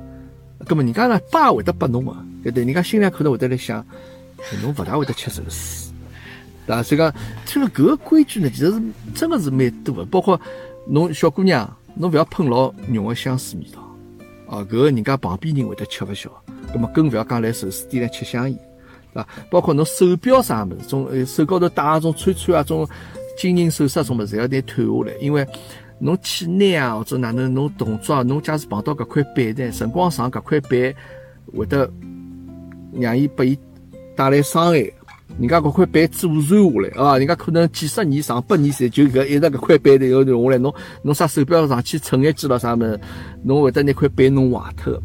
[0.66, 2.64] 葛么人家呢，爸会得拨侬个，对对？
[2.64, 3.84] 人家心里可能会得来想，
[4.62, 5.92] 侬勿大会得吃寿司，
[6.66, 6.82] 对伐？
[6.82, 7.12] 所以讲，
[7.46, 8.82] 听了搿个规矩呢，其实是
[9.14, 10.40] 真个是蛮多的，包括
[10.86, 11.70] 侬小姑娘。
[11.96, 13.82] 侬勿要喷老浓个香水味道，
[14.46, 16.30] 哦，搿个人家旁边人会得吃勿消。
[16.72, 18.56] 葛末更勿要讲来寿司店来吃香烟，
[19.12, 19.28] 对伐？
[19.50, 22.88] 包括侬手表啥物事，种手高头戴啊种串串啊种
[23.36, 25.44] 金银首饰啊种物事，侪要拿退下来，因为
[25.98, 30.94] 侬去拿啊或者哪能侬动作啊，侬假使碰到搿块板呢，辰光长搿块板
[31.58, 31.90] 会得
[32.92, 33.58] 让伊拨伊
[34.16, 34.92] 带来伤害。
[35.38, 40.58] 人家搿块板祖传下来啊，人家可能几十年、上百年噻，就搿一直搿块板头要用下来。
[40.58, 43.00] 侬侬啥手表上去蹭一记了啥物事，
[43.44, 45.00] 侬会得拿块板弄坏脱。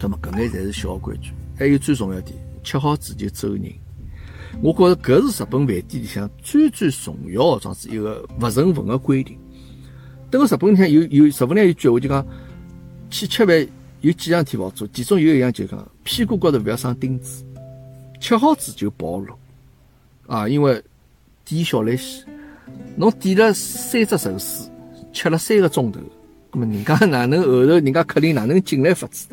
[0.00, 3.62] 那么搿眼侪是小规矩，还有最重要点，吃好子就走人。
[4.62, 9.38] 我觉着搿是日本饭店里向最最重要的桩子一个勿成文的规定。
[10.30, 12.26] 等个日本里向有有日本里有句话就讲，
[13.10, 13.66] 去吃饭
[14.02, 17.44] 有几样体勿好做，其中有一样就讲屁股高头勿要生钉子，
[18.20, 19.34] 吃好子就暴露。
[20.26, 20.82] 啊，因为
[21.44, 22.24] 点小来西，
[22.96, 24.70] 侬点了三只寿司，
[25.12, 26.00] 吃了三个钟头，
[26.52, 29.26] 那么人家哪能后头人家客人哪能进来法子，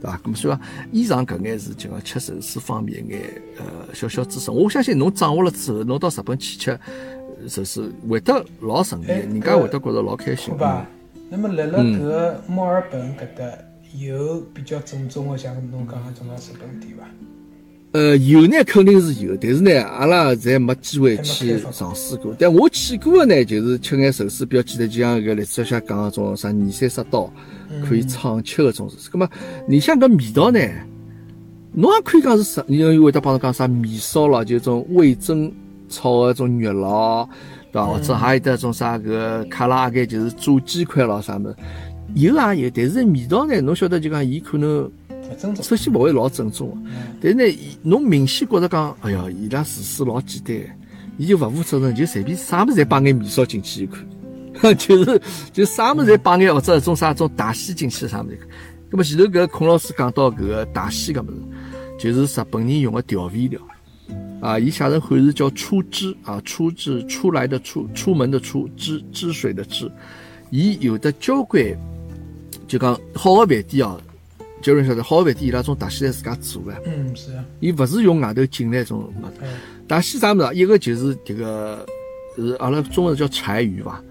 [0.00, 0.20] 对伐？
[0.22, 0.60] 那么所以讲，
[0.92, 3.20] 以上搿眼是就讲吃寿司方面一眼
[3.58, 4.50] 呃小小知识。
[4.50, 6.78] 我相信侬掌握了之后，侬到日本去吃
[7.48, 10.50] 寿司会得老顺利，人家会得觉着老开心。
[10.50, 10.86] 好吧，
[11.30, 13.44] 那么辣辣搿个墨尔本搿搭
[13.94, 17.04] 有比较正宗的，像侬讲的种介日本店伐？
[17.92, 22.34] 呃，有呢，肯定是有，但是呢，阿拉侪没机会去尝试过。
[22.36, 27.32] 但我去过的呢，就是吃眼寿司比较简单，就像搿历史下讲个种啥二三十刀
[27.88, 29.08] 可以畅吃个种寿司。
[29.10, 29.28] 咁么，
[29.68, 30.58] 你像搿味道呢，
[31.72, 32.64] 侬也可以讲是啥？
[32.66, 35.52] 你为会得帮侬讲啥米烧咯，就种味增
[35.88, 37.28] 炒个种肉咯，
[37.70, 37.86] 对伐？
[37.86, 41.56] 或者还有得种啥搿卡拉阿盖，就是炸鸡块咯啥物事，
[42.14, 44.90] 有也有，但是味道呢，侬晓得就讲伊可能。
[45.62, 46.76] 首先勿会老正宗，
[47.20, 50.54] 但是呢，侬明显觉着讲，哎呀，伊拉厨师老简单，
[51.16, 53.92] 伊就勿负责任，就随便啥物事侪摆眼米烧进去就
[54.60, 58.38] 可以， 就是就啥物事侪摆眼或者种啥种大西进去啥物事。
[58.90, 61.32] 那么前头搿孔老师讲到搿个大西搿物事，
[61.98, 63.58] 就是日本人用个调味料
[64.42, 69.90] 啊，伊写成汉字叫出汁啊，出汁出来的出，出门的出，汁汁水的汁，
[70.50, 71.64] 伊有的交关，
[72.74, 74.00] 就讲好个饭店哦。
[74.60, 79.46] 就人晓得，好饭店伊拉种大西在自家做的，嗯是啊，伊勿是用外头进来种物事。
[79.86, 80.54] 大西啥物事？
[80.54, 81.86] 一个就是这个，
[82.34, 84.02] 是阿拉中文叫柴鱼伐？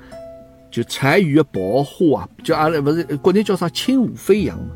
[0.71, 4.67] 就柴鱼的爆花啊，就阿拉勿是国内叫啥轻舞飞扬嘛？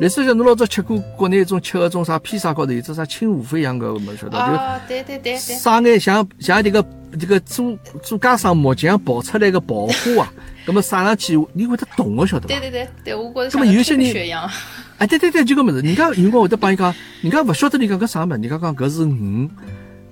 [0.00, 4.38] 类似像侬老早吃过国内种吃个种啥披萨高头有只啥轻舞飞扬个，没晓得？
[4.38, 5.38] 啊，对对对对。
[5.38, 6.84] 撒眼像像这个
[7.20, 10.32] 这个做做加上木匠爆出来个爆花啊，
[10.70, 12.54] 那么撒上去你会得动个晓得伐？
[12.54, 14.38] 对对对对，我觉着像有些人。
[14.98, 19.50] 哎，对对对，就搿么子，人家有辰光会得帮伊讲，人家勿晓得你讲搿啥物事，人家讲搿是鱼，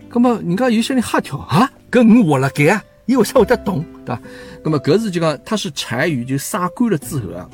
[0.09, 4.21] 葛么人家有些人吓跳啊，搿鱼活辣盖啊，伊为啥会得动，对伐？
[4.65, 7.49] 葛么搿是就讲它是柴鱼，就晒干了之后啊，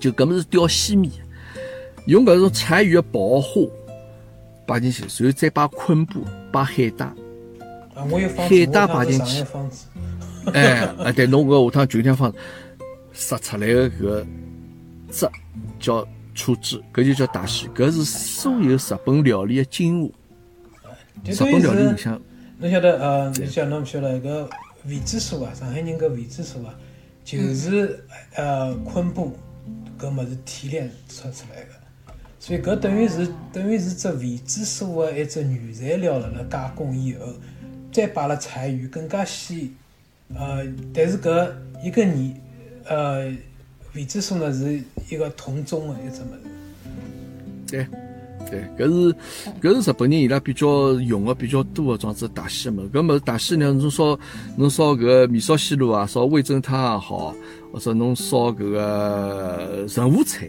[0.00, 1.12] 就搿么是钓西米，
[2.06, 3.60] 用搿种柴鱼的爆花
[4.66, 7.06] 摆进去，然后再把昆布、把海带，
[7.94, 9.44] 海带摆进去，
[10.52, 12.32] 哎哎，对，侬搿下趟就像方
[13.12, 14.26] 杀出来的搿
[15.10, 15.28] 汁
[15.78, 16.06] 叫。
[16.38, 20.90] 出汁，搿就叫大西，搿是所有日本料理的精华。
[21.24, 22.20] 日本料理里向，
[22.58, 24.46] 侬晓得呃，你晓侬勿晓得搿
[24.86, 25.54] 味之素啊？
[25.54, 26.74] 上海人搿味之素啊，
[27.24, 28.04] 就是
[28.34, 29.34] 呃昆布
[29.98, 32.14] 搿物事提炼出出来的。
[32.38, 37.32] 所以搿等于是等于是只未知数的一只原材料辣辣加工以后，
[37.90, 39.70] 再摆了柴鱼更加鲜。
[40.34, 41.50] 呃，但是搿
[41.82, 42.40] 一个年
[42.88, 43.32] 呃
[43.94, 46.40] 未知数呢是一个同宗的一只物事。
[47.68, 47.86] 对，
[48.50, 49.16] 对，搿是
[49.60, 52.82] 搿是日本人伊拉比较用的比较多个种子大鲜物。
[52.90, 54.18] 搿物大鲜呢，侬烧
[54.56, 57.34] 侬烧搿个米烧西路啊，烧味噌汤也好，
[57.72, 60.48] 或者侬烧搿个任何菜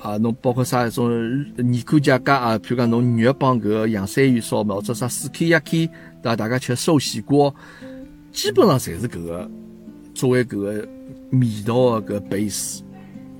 [0.00, 1.10] 啊，侬包括啥一种
[1.56, 5.90] 年过节家啊，譬如讲侬肉帮搿个洋山芋烧嘛，或者啥四 K 一 K，对
[6.22, 6.36] 伐？
[6.36, 7.54] 大家吃寿喜锅，
[8.36, 9.50] 基本上侪是搿个
[10.14, 10.88] 作为搿个
[11.32, 12.80] 味道个搿 base。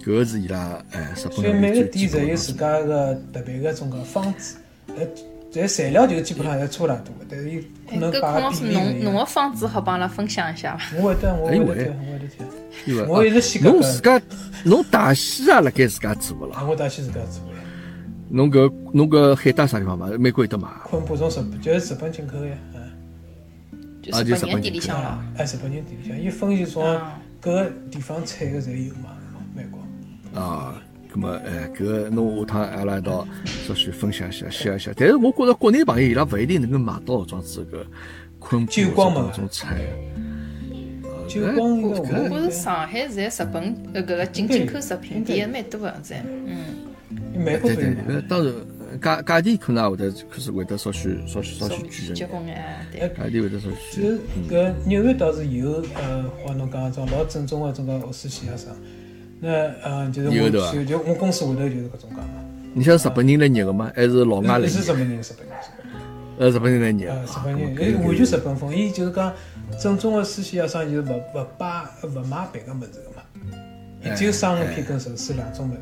[0.03, 4.57] 搿个是伊拉哎，日本所以每个店侪有自家个特别个种个方子，
[4.97, 5.07] 呃，
[5.53, 9.01] 但材料就基本上侪差勿多个，但是伊可哎搿能摆个孔老师侬。
[9.05, 10.97] 侬个方子好帮阿拉分享一下伐？
[10.97, 11.93] 我会得，我会得听，
[12.87, 13.05] 我会得？
[13.13, 14.23] 我一直写搿个侬自家
[14.65, 16.67] 侬大西也辣盖自家做个啊，啦。
[16.67, 17.59] 我大西自家做的，
[18.31, 20.09] 侬搿侬搿海带啥地方买？
[20.17, 20.83] 美国有得买啊？
[20.89, 22.57] 昆布从日本就是日本进口的呀，
[24.12, 25.19] 嗯，就日本人店里向咯。
[25.37, 29.16] 哎，日本人店里向，伊分析从啊各个地方产个侪有嘛，
[29.55, 30.40] 美国。
[30.40, 34.92] 啊，葛么哎，搿个侬下趟阿拉一道稍许分享一下，写一下。
[34.97, 37.85] 但是我觉着国内朋友伊拉勿一定能够买到搿种子搿
[38.38, 39.81] 昆布酒光嘛搿种菜。
[41.29, 46.57] 就光我觉着上海现在日本呃搿个进进口食品店蛮多个在，嗯，
[47.35, 48.55] 美国对对不有嘛，搿当然
[48.97, 53.01] 价价钿可能也会得可是会得稍许稍许稍稍许贵一点，微结棍哎，对。
[53.09, 58.71] 价钿会得稍许就是搿纽约倒是有呃，好侬讲种老正宗个种个俄式西亚啥，
[59.41, 59.51] 那
[59.83, 62.45] 呃就是我就就我公司会头就是搿种讲嘛。
[62.75, 63.91] 你像日本人来捏个吗？
[63.95, 64.69] 还是老外来捏？
[64.69, 65.57] 是日本人，日本人，
[66.39, 67.09] 呃，日本人来捏。
[67.09, 69.33] 啊，日本人，可以伊完全日本风，伊就是讲
[69.81, 73.23] 正宗个苏西亚商就是勿勿摆勿卖别个物事个嘛，
[74.05, 75.81] 伊只有生鱼片跟寿司两种物事。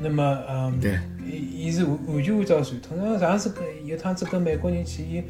[0.00, 2.98] 那么，嗯对，伊伊是完完全按照传统。
[3.00, 5.22] 那上次跟有趟子跟美国人去，伊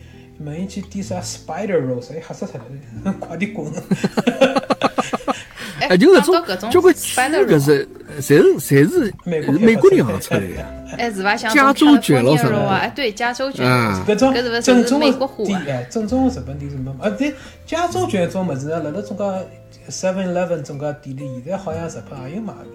[0.45, 3.71] 问伊去点啥 spider rolls，伊吓死脱了， 快点滚！
[5.81, 7.87] 哎，就搿种种交关区 spider 搿是
[8.19, 10.67] 侪是侪是美国美国人行出来的呀。
[10.97, 11.37] 哎，是伐？
[11.37, 16.91] 像加州卷咯啥哎，对，加州卷，啊，搿种搿是勿是正宗美国货的哎，正宗的日本店是没。
[17.01, 17.35] 啊，对，
[17.67, 19.25] 加州卷这种物事呢，辣辣中介
[19.91, 22.67] Seven Eleven 中介店里，现在好像日本也有卖的，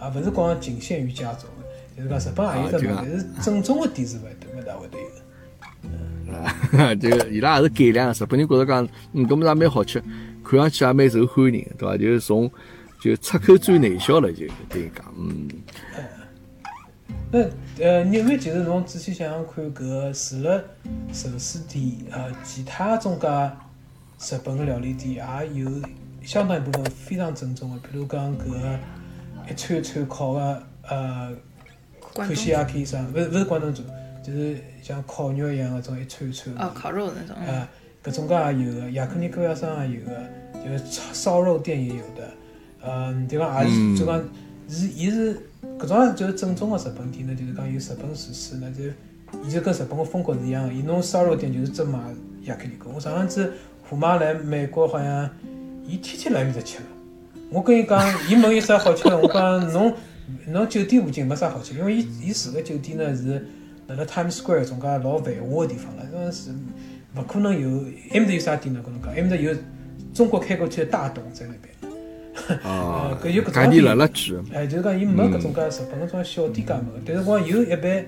[0.00, 5.20] 啊，勿是光仅限于加州的，就是讲日本也有得卖，啊但是正宗的店是勿会得勿大会得有的。
[6.32, 8.12] 啊， 这个伊拉也是改良的。
[8.14, 10.02] 日本人觉着讲，嗯，搿么也蛮好吃，
[10.42, 11.96] 看上去也蛮受欢迎，对伐？
[11.96, 12.50] 就是从
[13.00, 15.48] 就出口转内销了，就等于讲，嗯，
[17.32, 17.40] 那
[17.84, 20.62] 呃，纽约其实侬仔细想想看，搿个除了
[21.12, 23.28] 寿司店，呃，其他种介
[24.36, 25.70] 日本个料理店也有
[26.22, 28.78] 相当一部分非常正宗的，比如讲搿个
[29.50, 31.32] 一串一串烤个呃
[32.14, 33.82] 关东口西亚 K 啥，勿是勿是关东煮，
[34.22, 36.54] 就是像烤肉一样的种一串一串。
[36.56, 37.68] 哦，烤肉那种，嗯啊，
[38.04, 40.12] 搿种介也有个，亚克力高压商也有个，
[40.64, 42.30] 就是烧烧肉店也有的，
[42.82, 43.64] 嗯，对伐？
[43.64, 44.22] 也是就讲
[44.68, 45.34] 是伊是
[45.78, 48.84] 搿种就是正宗个日本店呢，就是讲有日本厨师呢，就
[49.44, 51.98] 伊就跟日本个风格是一样个，伊弄烧肉店就是只卖
[52.42, 52.90] 亚克力高。
[52.94, 53.52] 我上趟子
[53.88, 55.28] 虎妈来美国好像，
[55.84, 56.84] 伊天天来埃面搭吃个。
[57.50, 59.92] 我跟伊讲，伊问有啥好吃的，我讲侬
[60.46, 63.44] 侬酒店附近没啥好吃，因为伊伊住个酒店呢是
[63.88, 66.50] 辣辣 Times Square 种介老繁华个地方了，那是
[67.16, 68.80] 勿可能有埃面搭有啥店呢？
[68.84, 69.52] 跟侬讲，埃面搭有
[70.14, 71.70] 中国开过去的大董在那边。
[72.62, 74.44] 啊 搿有搿种店。
[74.54, 78.04] 哎，就是讲伊没搿种介日本搿种小店介没个，但是光有一般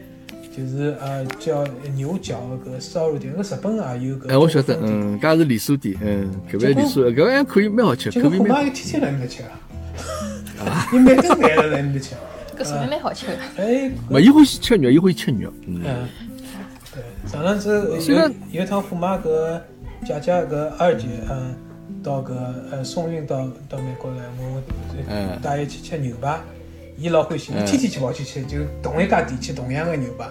[0.54, 4.28] 就是呃叫牛角个搿烧肉店，搿日本也有搿。
[4.30, 4.78] 哎，我晓得，。
[4.82, 8.62] 嗯，搿也是连锁店，嗯，搿边连锁，搿还可以，蛮好吃，结口味妈。
[8.62, 9.42] 伊天天来埃面搭吃
[10.62, 12.14] 啊，伊每顿饭辣辣埃面搭吃。
[12.58, 13.32] 搿说明蛮好吃的。
[13.56, 16.08] 哎，勿，伊欢喜吃肉，伊欢喜吃肉，嗯，嗯，
[16.94, 19.58] 对，上趟子虽然有有一趟虎妈搿
[20.04, 21.54] 姐姐搿二姐，嗯，
[22.02, 22.34] 到搿
[22.70, 24.62] 呃送运到到美国来，我
[25.08, 26.38] 嗯带伊去吃牛排，
[26.98, 30.26] 伊老欢喜，天天去跑去吃，就同一家店吃同样的牛排。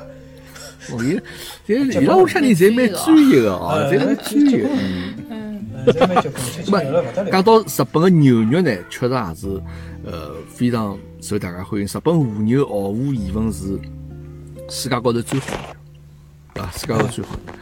[0.91, 1.19] 哦，伊，
[1.67, 5.15] 这伊拉屋里向人侪蛮专业个哦，侪蛮专业，嗯。
[5.29, 7.31] 嗯，嗯，侪蛮结棍，吃起牛了勿得了。
[7.31, 9.61] 讲到日本个牛肉呢，确实也是
[10.05, 11.85] 呃非常受大家欢迎。
[11.85, 13.79] 日本和牛毫无疑问是
[14.69, 15.47] 世界高头最好
[16.55, 17.53] 的，啊，世界高头最好的。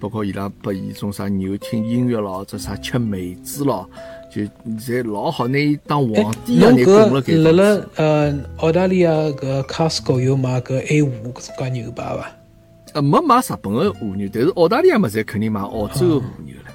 [0.00, 3.88] 包括伊拉拨伊种啥牛听音乐咯，这啥吃梅子咯，
[4.30, 4.42] 就
[4.76, 12.30] 侪老好，拿伊当皇帝一样，侬拿供了搿辣给辣呃澳大利亚搿 Costco 有卖搿 A 五搿种介牛排伐？
[12.94, 16.70] 呃没买日本的和牛，但是澳大利亚么，侪肯定买澳洲个和牛了。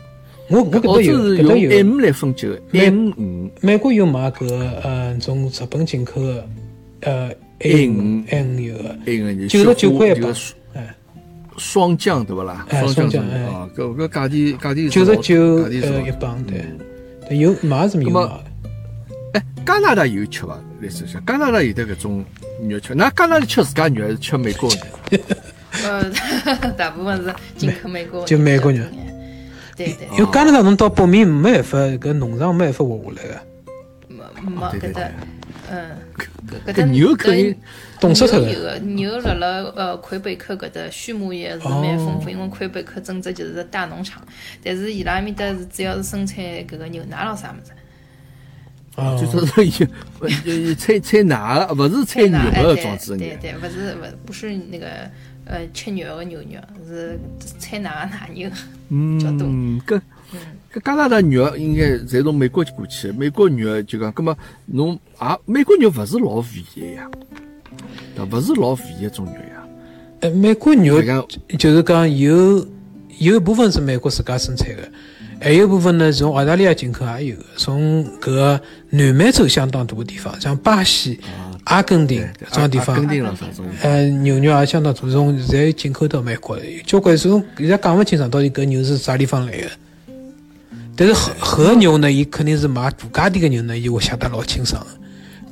[0.49, 1.70] 我我搿澳洲搭有，是用搿搭有。
[1.84, 4.47] M 来分级的，M 五美国有买搿
[4.84, 6.47] 呃从日本进口的
[7.01, 10.36] 呃 A 五五 A 五有个，A 五九十九块一磅这个，
[10.74, 10.95] 哎，
[11.57, 12.65] 双降对不啦？
[12.70, 16.65] 哎双双降啊，搿搿价钿价钿九十九价钿是老呃一磅，对，
[17.30, 18.43] 对有买是没有买的。
[19.34, 20.59] 哎，加拿大有吃伐？
[20.82, 22.26] 类似像加拿大有得搿种
[22.67, 24.70] 肉吃，那加拿大吃自家肉还是吃美国
[25.11, 25.17] 肉？
[25.84, 28.92] 呃，大部分是进口美国，就美国人。
[29.76, 33.42] 对对，因为加拿大侬到北面没办法，搿农场没办法活下来个，
[34.08, 35.02] 没没搿搭
[35.72, 37.56] 嗯，搿搿搭牛肯定
[38.00, 38.46] 冻死脱个。
[38.48, 44.22] 牛有个牛辣辣呃魁北克搿搭畜牧业是蛮丰富，因为魁北克整只就是大农场，
[44.62, 47.72] 但是伊拉埃面搭是主要是生产搿个牛奶咯啥物事。
[48.96, 49.88] 哦，就说是有
[50.20, 53.16] 呃产产奶的，勿是产奶肉的哎装置。
[53.16, 54.88] 对对，勿是勿不是那个
[55.50, 57.20] 呃吃肉的牛肉，是
[57.60, 58.50] 产奶的奶牛。
[59.20, 60.00] 较多嗯， 搿
[60.74, 64.38] 搿加拿大肉应该侪从美国过去的，美国肉就讲，葛末
[64.68, 67.10] 侬也美国肉勿是老肥的呀，
[68.16, 68.26] 对？
[68.26, 69.68] 勿是老肥的一种肉呀。
[70.22, 71.28] 呃，美国肉就讲
[71.58, 72.68] 就是讲有
[73.20, 74.91] 有一部分是美国自家生产的，
[75.41, 81.20] 还有一部分呢从澳大利亚进口也有的，从搿南美洲相当多的地方，像巴西、
[81.70, 82.95] 阿根廷对这种地方？
[83.84, 89.67] 呃，牛肉也相当大，从侪进口到美国交关种现在讲勿清爽到底搿牛是啥地方来的。
[90.95, 94.84] 但是和和牛呢，伊肯定是买大价钿个牛呢，伊会写得老清爽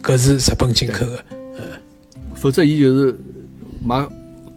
[0.01, 1.23] 个，搿是日本进口的。
[2.33, 3.15] 否则伊就是
[3.85, 4.03] 买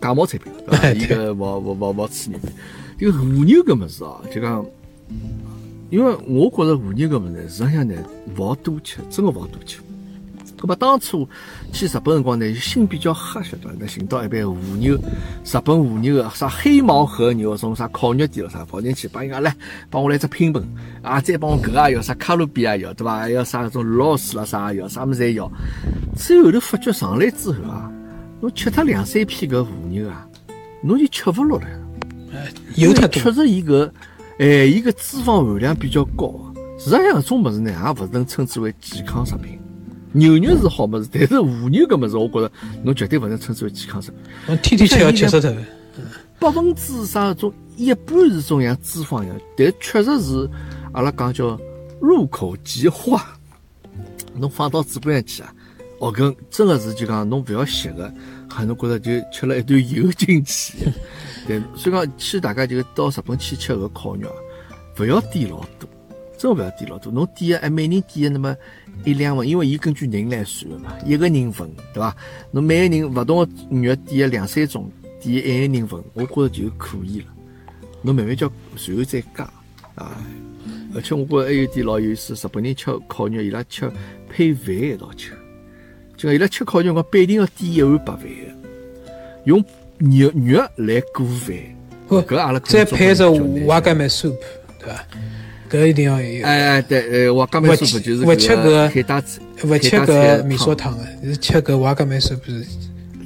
[0.00, 0.82] 假冒产品，对伐？
[0.82, 2.48] 哎伊搿勿勿勿勿吹牛逼。
[2.98, 4.64] 这个和牛搿物事哦，就讲，
[5.90, 7.94] 因为我觉着和牛搿物事呢，实际上呢
[8.38, 9.78] 勿好多吃，真个勿好多吃。
[10.60, 11.26] 咁么当初
[11.72, 13.74] 去日本辰光呢，心比较黑，晓得伐？
[13.80, 19.56] 那寻到一爿和牛，日本和牛个啥黑毛和牛，种啥烤肉店咯啥，跑进去帮伊讲来，
[19.88, 20.62] 帮我来只拼盘，
[21.00, 23.20] 啊，再帮我搿个也要，啥卡路比也要，对伐？
[23.20, 25.50] 还要啥种螺丝啦啥也要，啥物事侪要。
[26.14, 27.90] 最后头发觉上来之后啊，
[28.42, 30.26] 侬吃脱两三片搿和牛啊，
[30.82, 31.66] 侬就吃勿落了。
[32.76, 33.90] 油太多，确实伊搿，
[34.38, 36.34] 哎，伊搿脂肪含量比较高。
[36.78, 39.59] 实际上搿种物事呢，也勿能称之为健康食品。
[40.12, 42.52] 牛肉是好物事，但是和牛搿物事，我觉着
[42.82, 44.20] 侬绝对勿能称之为健康食品。
[44.46, 45.56] 侬天天吃要吃死脱的。
[46.38, 50.48] 百分之啥种一半是种像脂肪一样，但确实是
[50.92, 51.58] 阿拉讲叫
[52.00, 53.36] 入口即化。
[54.34, 55.54] 侬放到嘴巴上去啊，
[55.98, 58.10] 哦，搿真的是就讲侬勿要吸个，
[58.48, 60.78] 哈，侬觉着就吃了一段油进去。
[61.46, 64.36] 对，所以讲去大家就到日本去吃个烤肉啊，
[64.98, 65.88] 勿要点老多，
[66.38, 67.12] 真个勿要点老多。
[67.12, 68.56] 侬点个，哎，每人点个那么
[69.04, 72.14] 一两份，因为伊根据人来算个嘛，一个人份，对伐？
[72.50, 74.90] 侬每个人勿同个肉点个两三种，
[75.20, 77.26] 点一个人份，我觉着就可以了。
[78.02, 79.44] 侬慢慢叫，随后再加
[79.94, 80.16] 啊。
[80.94, 83.90] 而且我觉着还有点老有意思，日本人吃烤肉，伊拉吃
[84.28, 85.32] 配饭一道吃，
[86.16, 89.08] 就讲伊拉吃烤肉辰光必定要点一碗白饭个，
[89.44, 89.64] 用
[89.98, 91.56] 肉肉来裹饭。
[92.08, 93.30] 不搿阿拉再配着
[93.66, 94.34] 瓦盖梅 soup，
[94.80, 95.06] 对伐？
[95.70, 96.44] 搿一定要有。
[96.44, 102.64] 哎哎对，呃，我刚才勿说吃不就是勿吃搿个海带菜，勿吃搿米汤烧汤的，是吃搿瓦格梅 soup 是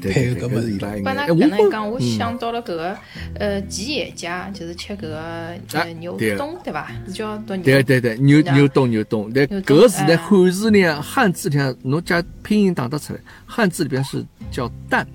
[0.00, 0.56] 对对对，配搿物事。
[0.56, 1.14] 搿是伊拉应该。
[1.14, 2.96] 帮㑚哎，我觉搿能讲，我想到了搿个
[3.38, 6.92] 呃吉野家，就是吃搿个呃哎牛对冬，对伐？
[7.06, 7.64] 是叫读牛。
[7.64, 15.06] 对对对，牛啊牛冬牛冬，但搿个字呢，哎汉字里向汉字里向侬加拼音打得出来，汉字里边是叫蛋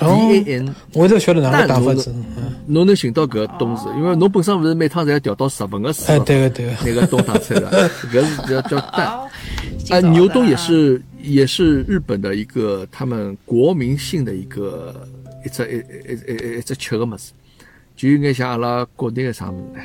[0.00, 2.12] 哦，D A N，我都晓得哪个打法蛋子。
[2.36, 6.72] 嗯，侬能寻到搿个东字，因为侬本身勿是每趟侪要调到日本个书哎，对个对个。
[6.84, 9.06] 那个东打出来的， 搿是叫叫蛋。
[9.06, 9.28] 哦，
[9.90, 14.94] 啊，牛东也是也是日本的一个他们国民性的一个
[15.44, 15.76] 一只一
[16.10, 17.32] 一一一一只吃个物事，
[17.96, 19.84] 就应该像阿拉国内个啥物事呢？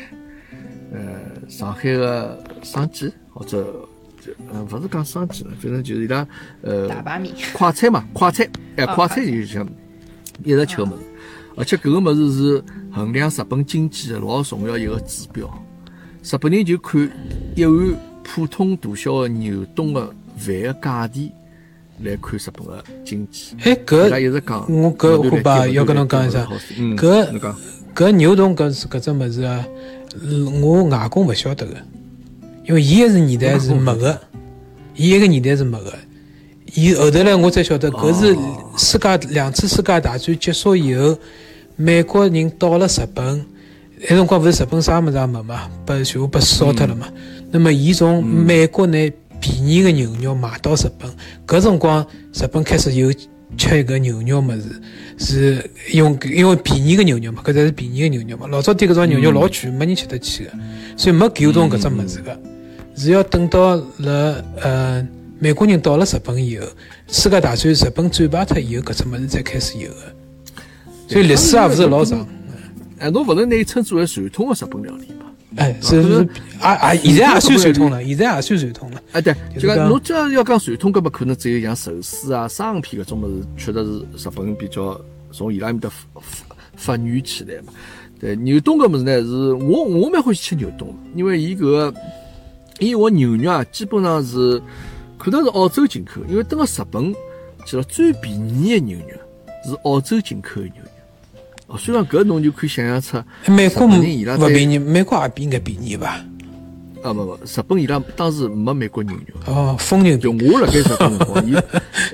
[0.93, 3.63] 呃，上海个生煎或者
[4.21, 6.25] 就呃，勿是讲生煎了，反正就是伊拉
[6.61, 7.33] 呃大排面。
[7.53, 8.47] 快餐嘛，快餐，
[8.77, 9.67] 哎，啊快餐就是像
[10.43, 11.03] 一直吃个物事，
[11.55, 15.47] 而且搿个物事是衡量日本经济的老重要一个指标。
[16.23, 17.09] 日本人就看
[17.55, 20.01] 一碗普通大小的牛顿的
[20.37, 21.31] 饭的价钿
[22.03, 23.55] 来看日本的经济。
[23.63, 26.45] 哎，伊拉一搿直讲，我搿虎爸要跟侬讲一声，
[26.77, 27.55] 嗯，搿
[27.95, 29.65] 搿牛顿搿是搿只物事啊，
[30.21, 31.77] 呃我外公勿晓得个，
[32.67, 34.19] 因为伊一个年代是没个，
[34.95, 35.93] 伊一个年代是没个。
[36.75, 38.37] 伊后头来我才晓得，搿是
[38.77, 41.17] 世界两次世界大战结束以后，
[41.77, 43.45] 美国人到了日本，
[44.01, 47.07] 那辰光勿是日本啥物事也没嘛，被全部被烧脱了嘛。
[47.49, 48.97] 那么伊从美国拿
[49.39, 51.09] 便宜个牛肉卖到日本，
[51.47, 53.09] 搿辰光日本开始有
[53.57, 54.81] 吃一个牛肉物事，
[55.17, 58.47] 是用因为便宜个牛肉嘛，搿才是便宜个牛肉嘛。
[58.47, 60.51] 老早点搿种牛肉老贵，没人吃得起个，
[60.97, 62.37] 所以没牛冻搿只物事个，
[62.97, 65.07] 是要等到辣呃
[65.39, 66.65] 美国人到了日本以后，
[67.07, 70.15] 世界大战日本战败脱以后，搿只物事才开始有的。
[71.07, 72.27] 所以历史也勿是老长。
[72.97, 75.25] 哎，侬勿能拿伊称之为传统的日本料理吧？
[75.57, 79.01] 哎，是是，也也现在也算传统了，现在也算传统了。
[79.11, 83.83] 哎，对，就讲侬这样要讲传统，搿么可能只有像寿司啊、生片搿种物事，确实
[84.17, 84.99] 是日本比较
[85.31, 87.73] 从伊拉埃面搭发发发源起来嘛。
[88.19, 91.93] 对，牛东搿物事呢，是我我蛮欢喜吃牛冻的，因为伊搿个，
[92.79, 94.61] 因为我牛肉啊，基本上是
[95.25, 97.11] 可能是澳洲进口，因为等个日本，
[97.65, 98.31] 其实最便
[98.63, 99.15] 宜的牛肉
[99.67, 100.89] 是澳洲进口的牛肉。
[101.65, 103.17] 哦，虽然搿侬就可以想象出，
[103.51, 106.23] 美国日本人伊拉在勿便宜，美国也比应该便宜吧？
[107.01, 109.51] 啊不不，日本伊拉当时没美国牛肉。
[109.51, 111.55] 哦，丰牛就我辣盖日本辰光，伊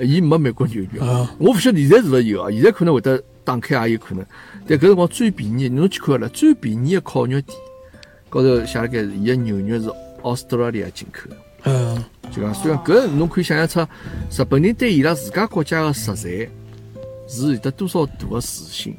[0.16, 2.50] 伊没美国牛肉啊，我勿晓得现在是勿是有啊？
[2.50, 4.24] 现在可能会得打开也有可能。
[4.66, 7.58] 但搿辰光最便宜，侬去看了最便宜的烤肉店，
[8.30, 9.90] 高头写了盖伊个牛肉是
[10.22, 11.36] 澳大利亚进口的。
[11.64, 13.80] 嗯，就讲虽然搿侬可以想象出，
[14.30, 16.48] 日本人对伊拉自家国家的食材
[17.28, 18.96] 是有得多少大的自信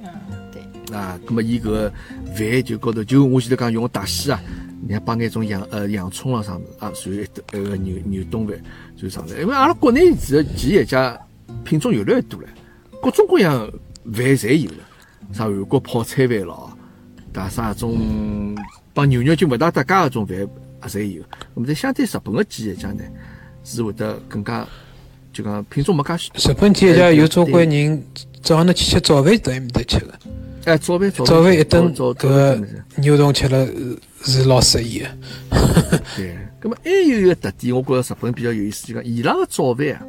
[0.00, 0.08] 嗯，
[0.52, 1.18] 对，啊。
[1.26, 1.92] 葛么伊搿个
[2.36, 4.40] 饭就高头就我前头讲用个大西啊，
[4.80, 8.56] 你看帮眼种洋呃洋葱啊啥物事啊，随一那个牛牛冬饭
[8.96, 9.40] 就上来。
[9.40, 11.18] 因为阿拉国内其实其实一家
[11.64, 12.48] 品种越来越多了，
[13.02, 13.68] 各种各样
[14.12, 14.76] 饭侪有了，
[15.32, 16.70] 啥韩国泡菜饭咯，
[17.32, 17.48] 对伐？
[17.48, 18.54] 啥种
[18.92, 20.48] 帮牛肉就勿大搭界搿种饭也
[20.88, 21.22] 侪有。
[21.54, 23.02] 那么在相对日本个企业家呢，
[23.64, 24.66] 是会得更加
[25.32, 26.52] 就讲品种没介许多。
[26.52, 28.04] 日本企业家有交关人
[28.42, 30.12] 早上头去吃早饭在埃面搭吃个，
[30.64, 32.64] 哎，早饭早早饭一顿搿。
[32.96, 35.06] 牛肉吃了呃是老适宜个。
[36.16, 40.02] 对，咁么还有一个特点，我觉着日本比较有意思，就讲伊拉个早饭啊，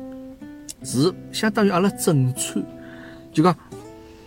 [0.84, 2.64] 是相当于阿拉正餐，
[3.34, 3.56] 就讲，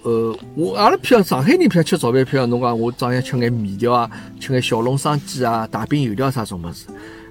[0.08, 6.86] 呃，我阿拉譬如上海人譬如吃早饭，譬如侬讲我早上吃眼面条啊，吃眼小笼生煎啊，大饼油条啥种物事，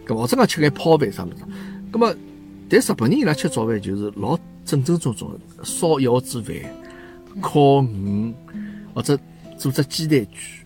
[0.05, 1.37] 咁或者讲吃眼泡饭啥物事，
[1.91, 2.15] 咁么，
[2.69, 6.55] 但日本人伊拉吃早饭就是老正正宗宗的，烧一盒子饭，
[7.41, 8.31] 烤鱼，
[8.93, 9.17] 或者
[9.57, 10.63] 做只鸡蛋卷，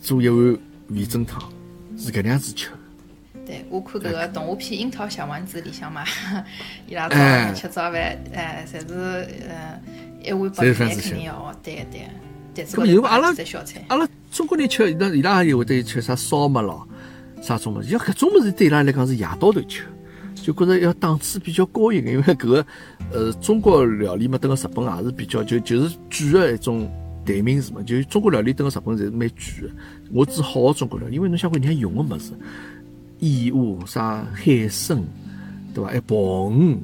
[0.00, 0.58] 做一碗
[0.90, 1.42] 味噌汤，
[1.98, 2.70] 是搿能样子吃。
[2.70, 2.76] 的。
[3.44, 6.04] 对，我看搿个动画片《樱桃小丸子》里向嘛，
[6.86, 8.94] 伊拉早哎上吃早饭，哎，侪是
[9.48, 9.80] 呃
[10.24, 13.32] 一碗白侪是饭番薯吃肯定要哦，对个对咁么因为阿拉
[13.88, 16.86] 阿拉中国人吃，伊拉伊拉也会得吃啥烧麦咯，
[17.40, 19.82] 啥种物事，像搿种物事对伊拉来讲是夜到头吃，
[20.34, 22.66] 就觉着要档次比较高一点，因为搿个
[23.12, 26.90] 呃中国料理嘛，等个日本也是比较就就是贵的一种
[27.24, 29.74] 代名词嘛，就是中国料理等个日本侪是蛮贵的。
[30.12, 32.32] 我指好的中国料理，因为侬想看人家用个物事，
[33.20, 35.02] 燕窝啥海参，
[35.72, 35.90] 对伐？
[35.90, 36.76] 还鲍鱼，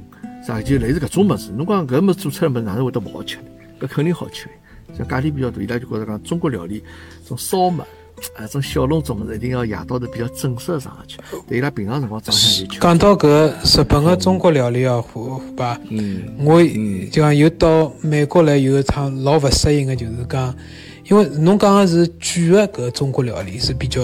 [0.47, 3.43] 啥就类似搿种物事，侬讲搿物事做出来物事哪能会得勿好吃呢？
[3.81, 4.53] 搿肯定好吃的。
[4.97, 6.83] 像价钿比较大，伊拉就觉着讲中国料理
[7.27, 7.85] 种烧麦
[8.37, 11.19] 啊，种小笼种物事一定要夜到头比较正式上去，
[11.49, 12.81] 对伊拉平常辰光早上就吃。
[12.81, 13.27] 讲到搿
[13.81, 20.55] 日本个中国料理啊，虎虎爸，嗯我就讲有到美国来有一趟老勿适应个，就是讲，
[21.11, 24.01] 因为侬讲个是贵个搿中国料理是比较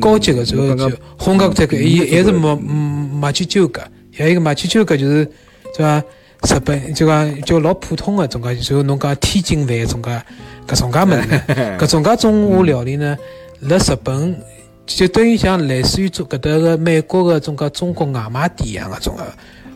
[0.00, 3.82] 高级个，主要就侬刚刚烘烤这个，嗯伊还是嗯马嗯马奇酒个，
[4.14, 5.30] 还有一个马奇酒个就是
[5.76, 6.02] 对伐？
[6.42, 10.10] 日本就讲就老普通个种介，就侬讲天津饭种介
[10.66, 11.42] 搿种介物事，
[11.78, 13.14] 搿种介中华料理呢，
[13.60, 14.34] 辣日本
[14.86, 19.22] 就等于像类似于中搿搭个美国个种介中国外卖店一样个种个，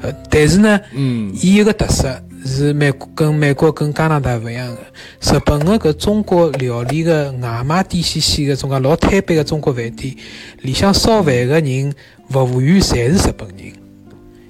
[0.00, 4.78] 呃，但是呢，嗯伊有个特色是美国跟美国跟加拿大勿一样的。
[5.20, 10.16] 日本个搿中国料理个外卖店系系个种介老摊板个中国饭店，
[10.62, 11.94] 里向烧饭个人
[12.30, 13.83] 服务员侪是日本人。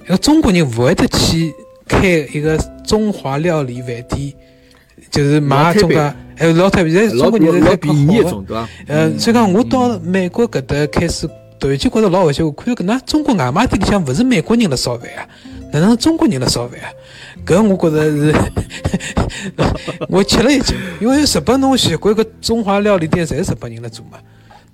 [0.05, 1.53] 一个中国人勿会得去
[1.87, 4.33] 开一个中华料理饭店，
[5.09, 8.69] 就是卖种介老摊，哎，老摊板，现在老中国人老侪便宜一好个种对伐？
[8.87, 11.27] 呃，所以讲我到美国搿搭开始
[11.59, 15.27] 突然间觉着老勿习惯，看到搿那中国外卖店里向勿是美国人辣烧饭啊，
[15.73, 16.87] 哪能是中国人辣烧饭啊？
[17.43, 18.35] 搿我觉着是，
[20.09, 24.19] 我吃了一惊，因为日本侬习惯搿中华料理店侪是日本人辣做嘛，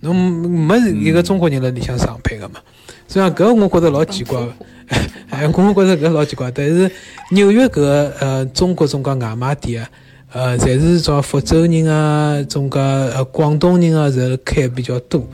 [0.02, 2.60] 侬没一个中国人辣里向上班个嘛，
[3.08, 4.54] 所以讲搿我觉着老奇怪个。
[5.32, 6.92] 哎，我觉着搿老奇怪，但是
[7.32, 9.90] 纽约搿个呃中国种介外卖店啊，
[10.34, 15.26] 呃，侪是种福州人啊，种介呃广东人啊，侪开比较多。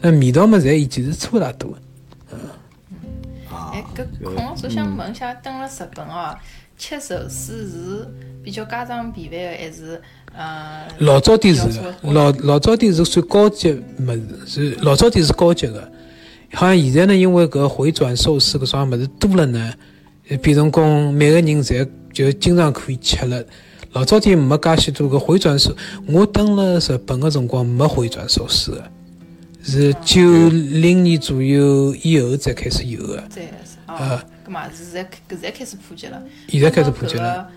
[0.00, 1.78] 那味道嘛，侪已经是差勿大多的。
[3.72, 6.36] 哎，搿孔老师想问一下，蹲辣日本哦，
[6.76, 8.08] 吃寿司是
[8.44, 10.00] 比较家常便饭的，还是
[10.36, 10.86] 呃？
[10.98, 11.62] 老早点是
[12.02, 14.12] 老老早点是算高级物
[14.46, 15.90] 事，是老早点是高级的。
[16.52, 19.72] 好像现在呢，因为搿回转寿司搿种物事多了呢，
[20.28, 23.44] 呃变成讲每个人侪就经常可以吃了。
[23.92, 25.74] 老早点没介许多个回转寿，
[26.06, 28.90] 我蹲了日本个辰光没回转寿司的，
[29.62, 33.40] 是九零年左右以后才开始有个是
[33.86, 36.22] 呃搿嘛是现在搿在开始普及了。
[36.48, 37.48] 现在开始普及了。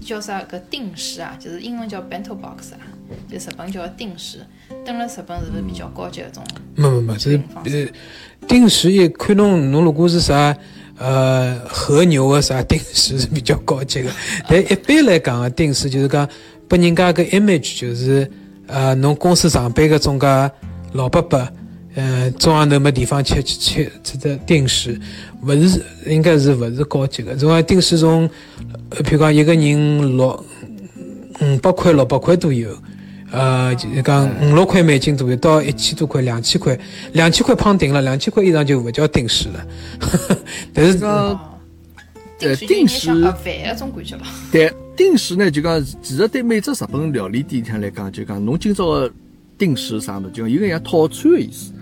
[0.00, 0.40] 叫啥？
[0.42, 2.78] 搿定时啊，就是英文叫 bento box 啊，
[3.30, 4.38] 就日本叫定时。
[4.84, 6.44] 蹲辣日本是勿是比较高级搿种？
[6.74, 10.56] 没没没，这是呃定时也看侬侬如果是啥
[10.98, 14.10] 呃和牛啊啥定时是比较高级个，
[14.48, 16.28] 但一般来讲个定时就是讲
[16.68, 18.30] 拨人家个 image 就是
[18.66, 20.26] 呃侬公司上班个种介
[20.92, 21.48] 老伯伯。
[21.94, 25.00] 呃，中浪头没地方吃吃吃这个定时，
[25.42, 27.34] 勿是应该是勿是高级个。
[27.34, 28.28] 种啊定时从，
[28.90, 30.44] 譬如讲一个人六
[31.40, 32.70] 五百块、六百块都有，
[33.30, 36.78] 呃，就是讲五六块美金左右到一千多块、两千块，
[37.12, 39.66] 两千块胖顶了，两千块以上就勿叫定时了。
[40.72, 41.38] 但是哦，
[42.38, 43.10] 定时。
[44.50, 49.12] 对，定时呢就讲，其实对每只日本料理店上来讲，就讲侬今朝个
[49.58, 51.72] 定时啥么，就讲有个像套餐个意思。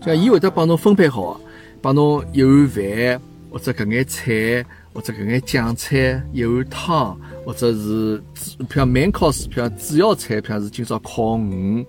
[0.00, 1.40] 就像伊会得帮侬分配好，
[1.82, 3.20] 帮侬一碗饭，
[3.54, 8.20] 或者搿眼菜，或者搿眼酱菜，一碗汤，或者是
[8.68, 11.86] 譬如 main course，譬如主要菜，譬如是今朝烤鱼，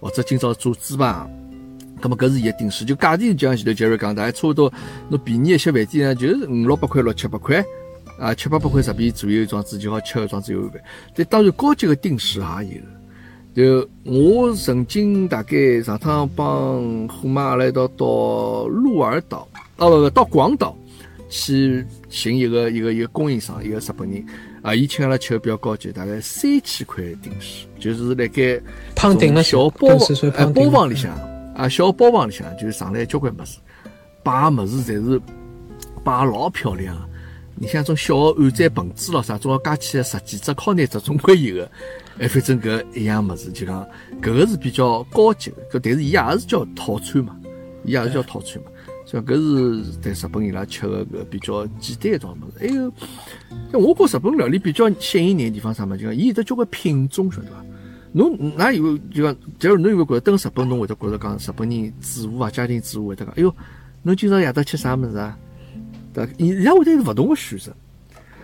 [0.00, 1.28] 或者今朝做猪排，
[2.00, 4.72] 葛末搿是一个定时，就价钿就像前头杰瑞讲的，还差勿多。
[5.08, 7.64] 侬便宜一些饭店呢，就是五六百块、六七百块，
[8.20, 10.80] 啊，七八百块日币左右一桩子就好吃一桩子一碗饭。
[11.16, 12.82] 但当然高级个定时也有。
[13.56, 19.48] 就我曾经大概上趟帮虎妈阿拉一道到鹿儿岛，
[19.78, 20.76] 哦不不，到广岛
[21.28, 24.24] 去寻一个一个一个供应商，一个日本人
[24.62, 28.60] 啊，伊请阿拉吃个比较高级，大概三千块定时，就是辣盖
[28.94, 31.12] 胖顶了小包房哎包房里向
[31.54, 33.58] 啊小包房里向就上来交关物事，
[34.22, 35.20] 摆物事侪是
[36.02, 36.96] 摆老漂亮。
[37.60, 41.68] 你像种小个碗盏盆子咯啥，总要加起来十几只、靠廿只总归有个。
[42.20, 43.84] 哎，反正搿一样物事，就讲
[44.22, 47.36] 搿个是比较高级个，搿但是伊也是叫套餐嘛，
[47.84, 48.70] 伊也是叫套餐嘛。
[49.08, 49.36] 所以搿
[49.82, 52.58] 是在日本伊拉吃个搿比较简单一桩物事。
[52.58, 52.92] 还有，
[53.72, 57.64] 像我觉日本料理比较吸引人个地方啥嘛，就讲伊有得交关品种，晓得伐？
[58.12, 63.56] 侬哪有就讲，假如侬有没觉着登日本，侬会得觉着讲日本人主妇啊，家庭主妇会得讲，哎哟，
[64.02, 65.38] 侬今朝夜到吃啥物事啊？
[66.12, 66.32] 对伐？
[66.36, 67.74] 伊拉会得有勿同个选择。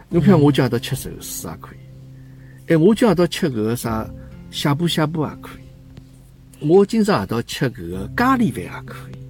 [0.08, 2.72] 侬譬如我今夜到吃寿司也可以。
[2.72, 4.10] 哎，我今夜到吃搿个啥
[4.50, 9.23] 呷哺呷哺也可以，我今朝夜到吃搿个咖喱饭也可以。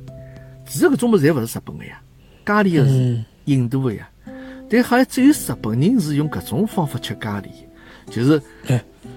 [0.75, 2.03] 其实搿种物事侪勿是日本个呀，
[2.45, 4.11] 咖喱个是印度个呀。
[4.69, 7.47] 但好像只有日本人是用搿种方法吃咖喱，
[8.11, 8.43] 就是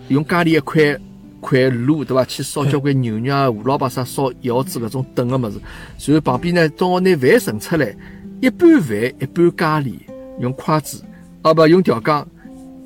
[0.10, 0.96] 用咖喱一块
[1.42, 2.24] 块卤，对伐？
[2.26, 5.60] 去烧交关牛肉啊、胡萝卜啥，烧一勺子搿种炖个物事，
[6.06, 7.92] 然后旁边呢，正好拿饭盛出来，
[8.40, 9.96] 一半饭一半咖喱，
[10.40, 11.04] 用筷子，
[11.42, 12.24] 啊不用调羹。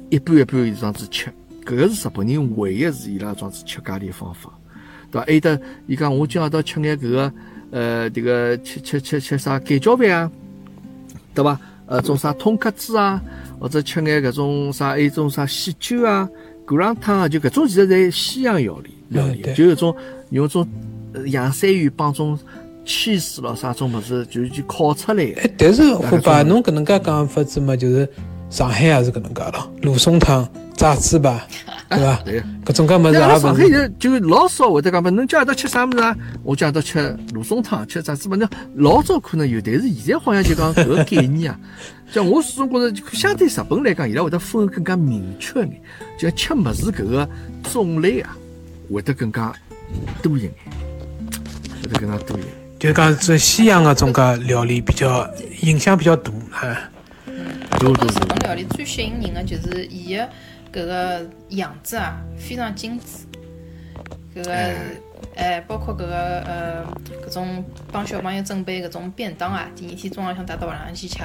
[0.10, 1.30] 一半一半这样子吃，
[1.66, 4.50] 搿个是日本人唯一是伊拉这样子吃咖喱方法，
[5.12, 5.26] 对伐？
[5.26, 7.34] 还有得伊讲我今朝到吃眼搿个，
[7.72, 10.32] 呃，这个吃吃吃吃啥盖浇饭啊，
[11.34, 11.60] 对伐？
[11.88, 13.22] 呃，种啥通壳子啊，
[13.60, 16.30] 或者吃眼搿种啥，还有种啥喜酒啊、
[16.66, 19.96] 骨浪汤啊，就搿种其实侪西洋料理，料理就有种
[20.30, 20.68] 用种
[21.26, 22.38] 洋山芋帮种
[22.86, 25.24] 起司咯啥种物事，就去烤出来。
[25.38, 28.08] 哎，但是虎爸，侬搿能介讲法子嘛，就是。
[28.52, 30.46] 上海也是搿能介咯，芦笋汤、
[30.82, 31.40] 炸猪排，
[31.90, 32.22] 对伐？
[32.26, 36.16] 对，搿种介物事也勿上海就就老少会得讲嘛，侬叫夜到吃啥物事啊？
[36.42, 41.60] 我叫夜到吃芦笋汤、吃炸猪排，那老早可能有，但是现在好像就讲搿个概念啊。
[42.12, 45.82] 像我始终觉着，相对日本来讲，伊拉会得分更加明确一眼，
[46.18, 47.30] 就吃物事搿个
[47.72, 48.36] 种类啊，
[48.92, 49.54] 会得更加
[50.24, 50.52] 多一眼，
[51.84, 52.50] 会得更加多一眼。
[52.80, 55.30] 就讲这西洋个种介料理比较
[55.62, 56.78] 影响比较大，哈。
[57.84, 60.30] 我觉日本料理最吸引人的就是伊的
[60.72, 63.26] 搿个样子啊，非常精致。
[64.36, 64.54] 搿个
[65.36, 66.86] 哎，包括搿个呃，
[67.26, 71.20] 搿种帮小朋友准备搿种便当啊，第二天中浪向带到学堂去吃，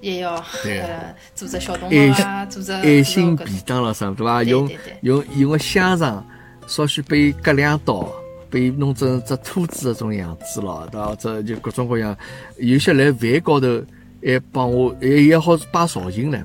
[0.00, 0.34] 也要
[0.64, 4.42] 呃做只小动物啊，做只爱心便当了啥，对伐？
[4.42, 4.70] 用
[5.02, 6.24] 用用个香肠，
[6.66, 8.08] 稍许被割两刀，
[8.50, 11.14] 被弄成只兔子搿种样子咯，对伐？
[11.16, 12.16] 这就各种各样，
[12.58, 13.82] 有些来饭高头。
[14.24, 16.40] 还帮我还也好摆造型呢。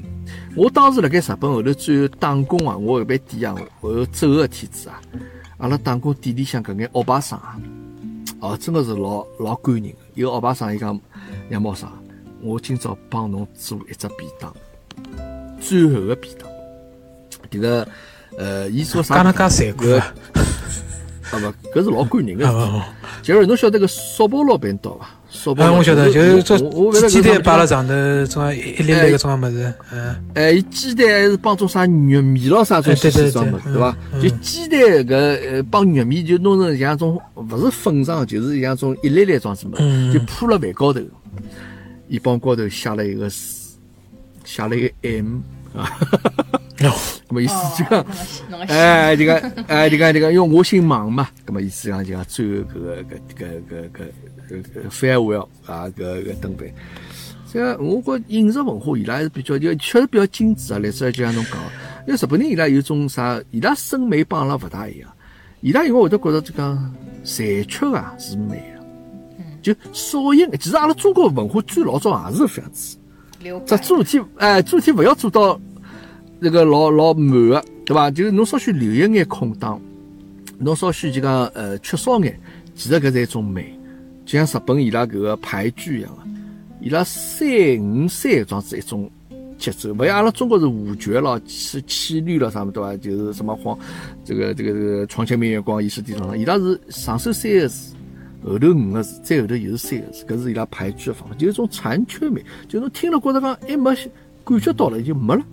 [0.57, 4.99] 我当时辣盖日本后头最后打工啊，我搿边店啊后头走个天子啊，
[5.59, 7.55] 阿拉打工店里向搿眼欧巴桑啊，
[8.39, 9.93] 哦，真个是老老感人。
[10.15, 10.99] 一个欧巴桑伊讲
[11.51, 11.87] 杨茂生，
[12.41, 14.51] 我今朝帮侬做一只便当，
[15.61, 16.49] 最后个便当。
[17.51, 17.87] 迭个
[18.35, 19.15] 呃，伊说啥？
[19.15, 20.13] 干了介残酷啊！
[21.31, 22.83] 啊不，搿是老感人个。
[23.21, 25.07] 就是侬晓得个烧包老便当伐？
[25.55, 26.57] 哎，我晓得，就是做
[27.07, 27.93] 鸡蛋摆辣上头，
[28.27, 30.15] 种一一粒粒个种么子，嗯。
[30.33, 33.95] 哎，伊鸡蛋还是帮种啥玉米咯啥种西西装么，对伐？
[34.21, 39.77] 就鸡蛋搿呃帮玉米就弄成像种勿是粉状，就是像种一粒粒装子么，
[40.13, 40.99] 就铺辣饭高头。
[42.07, 43.75] 伊帮高头写了一个字，
[44.45, 45.39] 写了一个 M
[45.75, 45.91] 啊，
[46.81, 46.93] 哦，
[47.27, 48.05] 那么意思哦就讲。
[48.49, 53.05] 侬个侬个哎，就讲，哎，就讲，就讲，因为我姓王嘛，咁么意思讲就讲最后搿个搿
[53.37, 53.89] 搿搿
[54.49, 56.71] 搿搿 farewell 啊，搿搿登台。
[57.51, 60.79] 这个我觉饮食文化伊拉还是比较就确实比较精致啊。
[60.79, 61.71] 例子就像侬讲的，
[62.07, 65.09] 因为日本人伊拉有种啥，伊拉审美帮阿拉勿大一样，
[65.61, 68.77] 伊拉因为会得觉着就讲残缺啊是美啊，
[69.63, 70.51] 就少一眼。
[70.59, 72.97] 其实阿拉中国文化最老早也是搿样子。
[73.39, 75.59] 留白只主体，哎，主体勿要做到
[76.39, 78.11] 那个老老满个，对伐？
[78.11, 79.81] 就是侬稍许留一眼空档，
[80.59, 82.39] 侬稍许就讲呃缺少眼，
[82.75, 83.73] 其实搿是一种美。
[84.25, 86.21] 就像日本伊拉搿个牌剧一样个，
[86.81, 87.47] 伊拉三
[87.79, 89.09] 五三这样子一种
[89.57, 92.95] 节奏，勿像阿拉中国是五绝咯、七七律了啥么对伐？
[92.97, 93.77] 就是什么黄
[94.23, 97.95] 这个这个这个床前明月光，疑是地上霜，伊拉是上首三个字。
[98.43, 103.95] 后头五个字，再后头又是三个字，搿是伊拉排句的方法，就是一种残缺美，就是侬听了觉着讲还没
[104.43, 105.43] 感觉到了，就没了。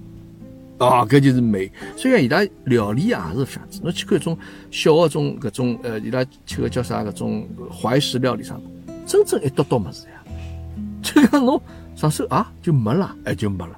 [0.79, 1.70] 哦，搿就是美。
[1.97, 4.37] 所以讲伊拉料理也是搿样子，侬去看种
[4.70, 8.61] 小个种搿种呃，伊拉吃个叫啥搿种怀石料理上，
[9.07, 10.25] 真正一道道物事呀，
[11.03, 11.61] 就讲侬
[11.95, 13.77] 上手啊就没了，哎就没了。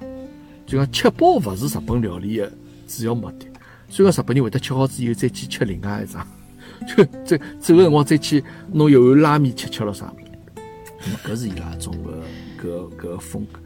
[0.65, 2.51] 就讲吃饱勿是日本料理的
[2.87, 3.45] 主要目的，
[3.89, 6.25] 所以讲日本人会得吃好之后再去吃另外一桩。
[6.87, 10.05] 就这走个辰光再去弄一碗拉面吃吃了啥？
[10.05, 12.23] 么搿是伊拉种个
[12.61, 13.59] 搿搿风格。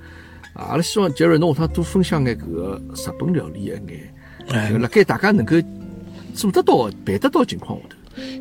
[0.53, 5.55] 啊，阿拉希望杰瑞侬下趟多分享眼搿个日本料理一眼，就辣盖大家能够
[6.33, 7.95] 做得到、办得到情况下头。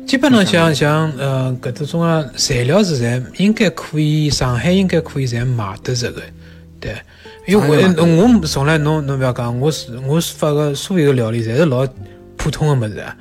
[0.05, 6.21] 基本上像像呃搿种种啊材料是侪应该可以，上海应该可以侪买得着个，
[6.79, 6.95] 对。
[7.47, 11.87] 因为我我从来侬侬勿要讲，我是我是发个所有个料理侪是老
[12.37, 13.17] 普通个物事啊，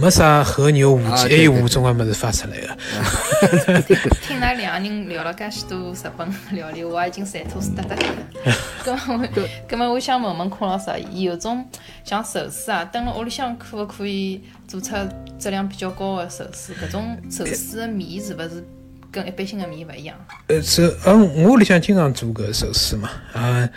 [0.00, 3.82] 没啥和牛无鸡还有五种个物事发出来个。
[4.26, 7.94] 听㑚两个人聊了介许多日本料理，我已经馋吐哒哒。
[8.82, 8.98] 哒了。
[9.04, 11.68] 咁么我，咁么我想问问孔老师，有种
[12.02, 14.94] 像寿司啊，等辣屋里向可勿可以做出
[15.38, 16.72] 质量比较高的寿司？
[16.82, 18.64] 搿种寿司的面是勿是
[19.10, 20.16] 跟一般性的面勿一样？
[20.46, 23.68] 呃，是，嗯，我屋里向经常做搿寿司嘛，啊，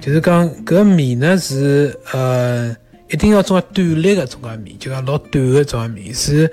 [0.00, 2.76] 就是讲搿面呢是呃，
[3.12, 6.50] 一定要种短粒个种介面，就讲老短个种介面是，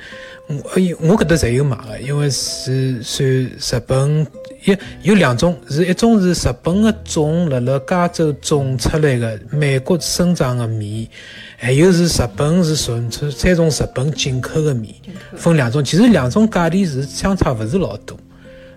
[0.47, 4.27] 我哎我搿搭侪有卖个，因为是算日本
[4.65, 11.09] 一有两种，是一种是日本个种辣辣加州种出来个美国生长个米，
[11.55, 14.95] 还有是日本是纯粹再从日本进口个米，
[15.37, 18.17] 分两种，其实两种价钿是相差勿是老多。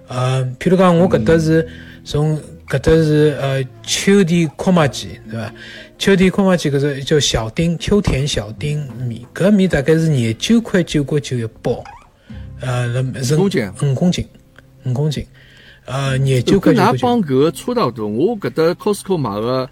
[0.06, 1.66] 呃，譬如讲，我搿搭是
[2.04, 5.52] 从搿搭是呃秋田扩麻鸡，对伐？
[5.98, 11.84] 秋田扩麻鸡搿是叫小丁秋田小丁面，搿面大概是廿九块九角九一包，
[12.60, 14.26] 呃，是五公斤五公斤，
[14.84, 15.24] 五公斤，
[15.84, 16.98] 呃，廿九块九角九。
[17.06, 18.08] 帮搿个差大多。
[18.08, 19.70] 我搿搭 Costco 买个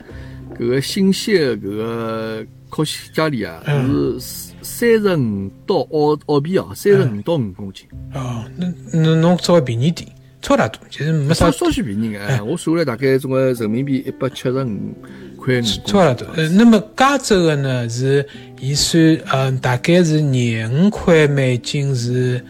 [0.57, 10.09] 搿个新鲜的搿个烤西咖喱啊，嗯是三十五到澳澳币哦，三十五到五公斤，哦，那那侬稍微便宜点，
[10.41, 12.21] 差大多，其实没啥稍稍许便宜眼。
[12.21, 14.95] 哎我算下来大概总归人民币一百七十五
[15.41, 16.27] 块五差勿多。
[16.37, 18.25] 呃，那么加州个呢是，
[18.61, 22.45] 伊算嗯大概是廿五块美金是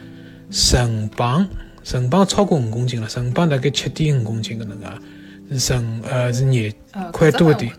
[0.51, 1.47] 成磅，
[1.85, 4.87] 成磅超过五公斤了，成磅大概七点五公斤搿能介，
[5.53, 7.73] 是成呃是廿呃，块多一点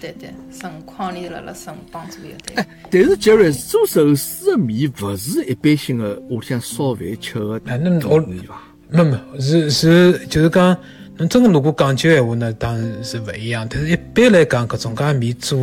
[0.00, 2.64] 对对，成筐里辣辣成磅左右，对。
[2.90, 8.60] 但是杰瑞做寿司的面勿是一般性的屋里向烧饭吃的哎那我面伐？
[8.90, 10.76] 没没是是就是讲，
[11.16, 13.66] 侬真个如果讲究闲话呢，当然是勿一样。
[13.70, 15.58] 但是一般来讲，搿种介面做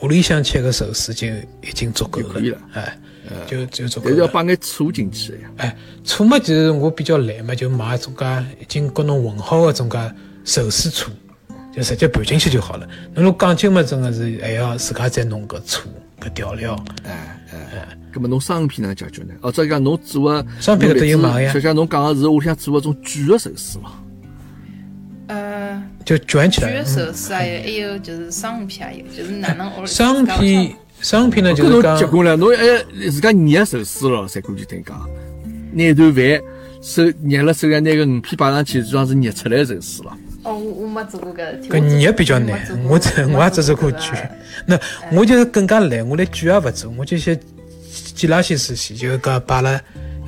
[0.00, 2.98] 屋里向吃个寿司就已经足够了哎，
[3.46, 4.32] 就就足够但是要了。
[4.32, 5.38] 放眼醋进去。
[5.58, 8.24] 哎，醋嘛，其实我比较懒嘛，就买种介
[8.60, 9.98] 已经跟侬混好个种介
[10.44, 11.12] 寿司醋，
[11.72, 12.88] 就直接拌进去就好了。
[13.14, 15.88] 侬如果讲究嘛，真个是还要自家再弄个醋
[16.20, 16.76] 搿调料。
[17.04, 19.34] 哎哎，咁么侬商品哪解决呢？
[19.42, 23.92] 哦，再讲侬做个商品搿搭有卖呀小像侬讲个是屋里向做个种卷个寿司嘛？
[25.32, 26.84] 呃，就卷起卷来。
[26.84, 32.64] 寿司还有还有就是生片也有，就是哪能屋里商品商品呢，就是讲结棍了，侬还
[33.10, 35.08] 自家捏寿司了，才过去听讲，
[35.72, 36.40] 拿顿饭
[36.82, 40.16] 手捏了手上，拿个鱼片摆上去，就像是捏出来的寿司了。
[40.42, 41.68] 哦，我我没做过搿事体。
[41.70, 44.30] 搿捏比较难，我只我也只做过卷。
[44.66, 44.78] 那
[45.12, 47.38] 我就是更加懒，我连卷也勿做，我就先
[48.14, 49.80] 几拉些事情，就搿摆了，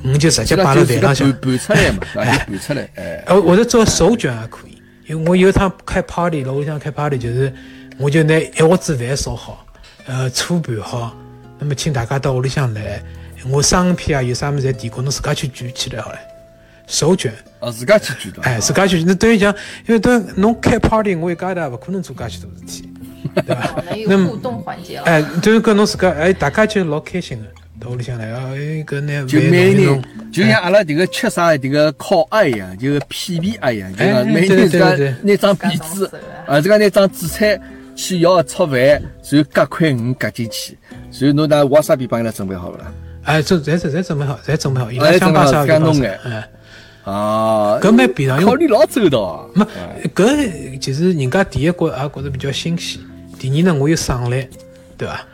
[0.03, 1.41] 我就直接摆了饭浪向拌。
[1.41, 4.74] 拌出来嘛，拌出来，哎，呃，或者做手卷也可以，
[5.07, 7.53] 因为我有一趟开 party 了，我想开 party 就是，
[7.97, 9.65] 我就拿一锅子饭烧好，
[10.07, 11.15] 呃，醋拌好，
[11.59, 13.01] 那么请大家到屋里向来，
[13.49, 16.17] 我生片啊有啥物事侪提供，侬自家去卷起来好了。
[16.87, 17.33] 授权。
[17.59, 18.31] 哦，自家去举。
[18.41, 19.53] 哎，自家去，那等于讲，
[19.87, 22.89] 因为等侬开 party，我一家头也勿可能做介许多事体，
[23.35, 23.83] 对伐？
[24.07, 25.03] 那么互动环节了。
[25.03, 27.45] 哎，等于搿侬自家，哎，大家就老开心个，
[27.79, 36.11] 到屋里向来，哦，哎，搿拿就饭每人弄一弄，就像阿拉迭个吃啥迭个烤鸭一样，就是片皮鸭一样，就哎讲每对人自家对对拿张自家被子
[36.47, 37.59] 啊，自家拿张紫菜
[37.95, 39.01] 去舀炒饭，然
[39.31, 40.77] 后夹块鱼夹进去，
[41.19, 42.91] 然后侬拿瓦萨比帮伊拉准备好了啦。
[43.23, 46.49] 哎，这侪侪侪准备好，侪准备好，伊拉哎想把啥自家弄就的哎，
[47.03, 49.45] 啊，搿蛮便当，因为考虑老周到啊。
[49.53, 49.65] 没
[50.15, 53.01] 搿其实人家第一觉也觉着比较新鲜，
[53.37, 54.47] 第二呢我又省力，
[54.97, 55.25] 对伐？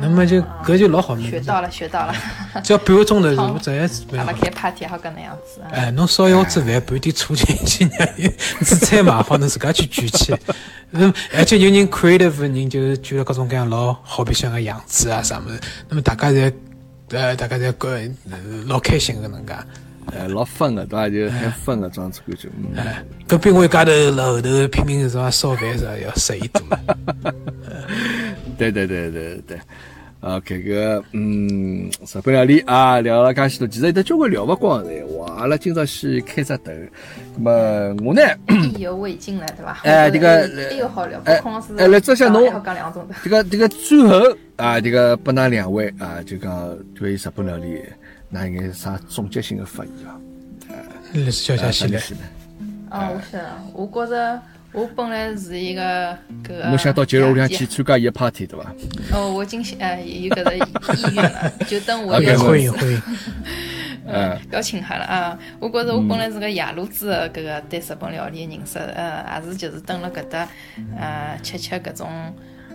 [0.00, 2.14] 那么就搿就老好弄，学到了，学到了。
[2.62, 4.30] 只要半个钟头，好我这样子蛮好。
[4.30, 5.68] 阿拉开 party 好搿能样子啊。
[5.72, 8.08] 哎，侬烧一锅子饭，拌点醋进去，让
[8.60, 10.34] 紫菜买好，侬自家去卷起。
[10.92, 16.52] 嗯，而且有人 creative 的人就是卷了各种各样老好白相个样子啊啥物事，那么大家侪
[17.10, 19.52] 呃大家侪搿呃老开心搿能介。
[20.16, 21.10] 哎，老分个对伐？
[21.10, 22.48] 就很分个装子感觉。
[22.56, 27.34] 嗯哎，搿比我一家头辣后头拼命是伐烧饭是伐要适意多了。
[28.56, 29.60] 对对对对对。
[30.20, 35.32] OK，搿嗯，日本料理啊，聊了介许多，其实有得交关聊勿光的闲话。
[35.34, 36.72] 阿拉今朝先开只头，
[37.36, 37.50] 咁么
[38.04, 39.78] 我呢，意犹未尽了，对伐？
[39.84, 43.14] 哎这个哎呦好聊，哎不光是哎来这下侬讲还好讲两种的。
[43.22, 44.20] 这个这个最后
[44.56, 47.80] 啊，这个拨㑚两位啊，就讲对于日本料理，
[48.32, 50.18] 㑚应该啥总结性的发言啊？
[51.12, 52.00] 历史小姐先来，
[52.90, 54.42] 啊，我晓得，我觉着
[54.72, 56.12] 我本来是一个
[56.44, 56.68] 搿个。
[56.68, 58.72] 侬想到节日屋里向去参加伊个 party 对伐？
[59.12, 63.02] 哦，我今天哎有搿个意愿了，就等我 OK， 有欢迎欢迎。
[64.10, 65.38] 嗯，不 要侵害了啊！
[65.60, 70.48] 我觉着我本来是个野路子的搿个对日本料理的认识，呃，也是就是蹲辣搿搭，
[70.98, 72.08] 呃，吃吃搿种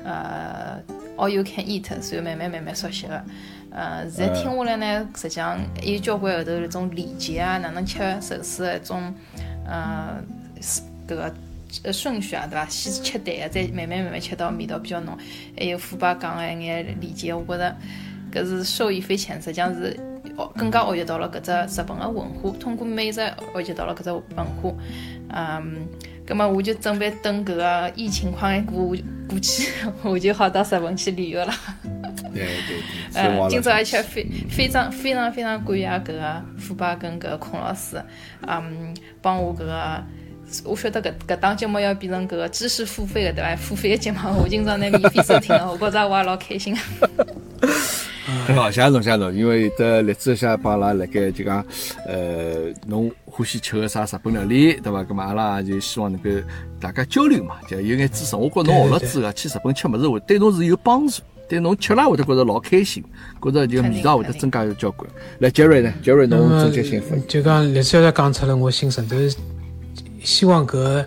[0.03, 0.79] 呃
[1.17, 3.25] all you can eat，然后慢慢慢慢熟悉的。
[3.71, 9.13] 呃，现在听下来呢，实际上还有交关后头那种礼节啊，哪能吃寿司的一种
[9.65, 10.21] 呃
[10.61, 11.33] 是搿个
[11.83, 12.65] 呃顺序啊，对伐？
[12.69, 15.17] 先吃淡个，再慢慢慢慢吃到味道比较浓。
[15.57, 17.75] 还有虎爸讲个一眼理解，我觉着
[18.31, 19.91] 搿是受益匪浅，实际上是
[20.23, 23.19] 学更加学习到了搿只日本个文化，通过美食
[23.55, 24.71] 学习到了搿只文化。
[25.35, 25.87] 嗯，
[26.27, 28.95] 葛末我就准备等搿个疫情快点过
[29.27, 29.71] 过去，
[30.03, 31.53] 我就好到日本去旅游了。
[32.33, 32.81] 对对
[33.13, 38.01] 对， 呃，今朝而且非非常非常非常感谢搿个虎爸跟搿个孔老师，
[38.47, 40.03] 嗯，帮我搿个。
[40.63, 43.55] 我晓得搿搿档节目要变成搿个知识付费个对伐？
[43.55, 46.75] 付费个节目，我今朝拿免费收听了，我觉着我也老开心。
[48.45, 51.65] 很好，谢谢侬，谢谢侬，因为得荔枝下帮阿拉辣盖就讲，
[52.05, 55.03] 呃，侬欢喜吃个啥日本料理，对伐？
[55.03, 56.29] 咁嘛，阿拉也就希望能够
[56.79, 58.35] 大家交流嘛，就有眼知识。
[58.35, 63.03] 我觉侬学了之后啊，去日本吃物事会对侬是有帮助，对侬吃了会得觉着老开心，
[63.41, 65.09] 觉着就味道会得增加有交关。
[65.39, 65.93] 来，杰瑞呢？
[66.03, 67.27] 杰瑞侬总结性发言。
[67.27, 69.37] 就讲历史小姐讲出了我心声，就是
[70.23, 71.05] 希望搿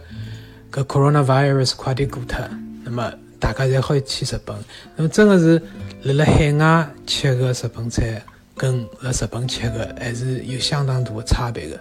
[0.70, 2.38] 搿 coronavirus 快点过脱，
[2.84, 4.56] 那么大家侪可以去日本。
[4.94, 5.60] 那么真个是
[6.02, 8.22] 辣辣海外吃个日本菜，
[8.56, 11.80] 跟辣日本吃个还是有相当大个差别个，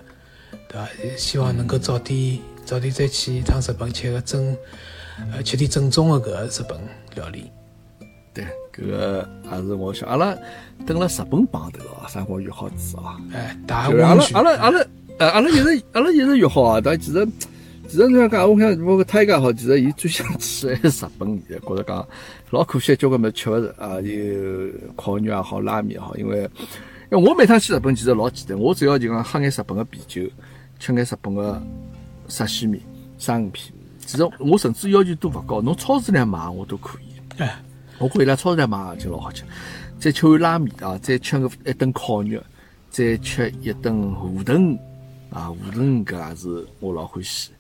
[0.70, 0.88] 对伐？
[1.18, 4.56] 希望能够早点早点再去一趟日本吃个正
[5.32, 6.80] 呃吃点正宗个搿个日本
[7.16, 7.52] 料理。
[8.34, 10.36] 对，搿个也是我想，阿拉
[10.86, 13.16] 等了日本碰头哦，生活越好子哦。
[13.34, 14.86] 哎，大就是阿拉阿拉阿拉
[15.18, 17.28] 呃阿拉一直阿拉一直约好啊，但其实
[17.88, 22.08] 其实侬想讲，我想包括他一家好，其实伊最想去还是日本，现在觉着讲
[22.50, 26.50] 老可惜，交关物事吃勿着啊，有烤肉也好，拉面也好，因为
[27.12, 30.24] 因为我每趟去日本其实老简单，我只要就讲喝眼日本个啤酒，
[30.80, 31.62] 吃眼日本个
[32.28, 32.82] 沙西米、
[33.18, 37.42] 生鱼片，其实我甚至要求都勿高，侬超市里买我都可以。
[37.42, 37.58] 哎，
[38.00, 39.44] 我觉伊拉超市里买就老好吃，
[40.00, 42.42] 再吃碗拉面啊，再吃个一顿烤肉，
[42.90, 44.78] 再吃一顿河豚
[45.36, 47.52] 啊，无论搿也是我老欢喜。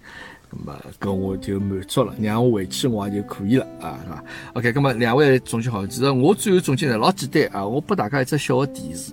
[0.50, 4.24] 咁么搿我就满足了，让我回去我也就可以了啊，是吧
[4.54, 9.12] ？OK，咁么两位总结好，其实我最后总结呢老简单啊，我拨大家一只小个提示。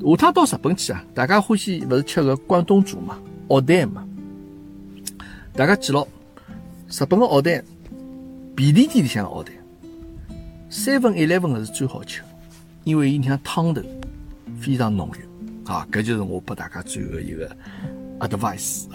[0.00, 3.16] 下趟到日本去啊，大家欢喜勿是吃个关东煮嘛，
[3.48, 4.04] 奥丹嘛，
[5.52, 6.04] 大家记牢，
[6.88, 7.62] 日本个奥丹，
[8.56, 9.54] 便利店里向个奥丹。
[10.70, 12.22] Seven Eleven 是最好吃，
[12.82, 13.80] 因为伊里向汤头
[14.58, 15.31] 非常浓郁
[15.66, 17.48] 啊，搿就是我拨大家最后一个
[18.20, 18.86] advice。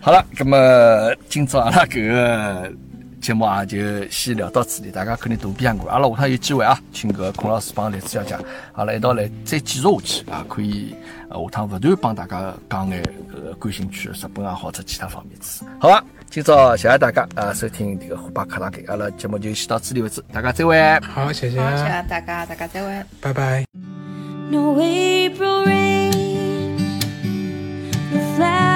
[0.00, 2.72] 好了，咁么今朝阿拉搿个
[3.20, 3.76] 节目啊就
[4.08, 5.90] 先聊到此地，大家肯定肚皮上过。
[5.90, 8.36] 阿拉下趟有机会啊，请搿个孔老师帮栗子小姐，
[8.74, 10.94] 阿拉一道来再继续下去啊，可以
[11.28, 13.02] 呃下趟勿断帮大家讲眼
[13.32, 15.64] 搿个感兴趣的日本也好，或者其他方面知识。
[15.80, 20.78] 好吧，今朝谢谢大家啊收听这个虎爸课堂给，阿拉节目就先到此地为止，大家再会。
[21.00, 23.04] 好，谢谢，好，谢谢大家，大家再会。
[23.20, 24.05] 拜拜。
[24.48, 26.76] No April rain,
[28.12, 28.75] no flowers.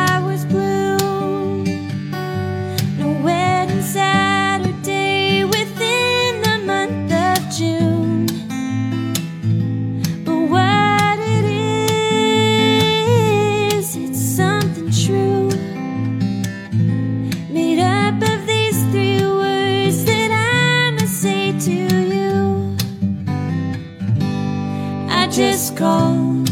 [25.81, 26.47] Called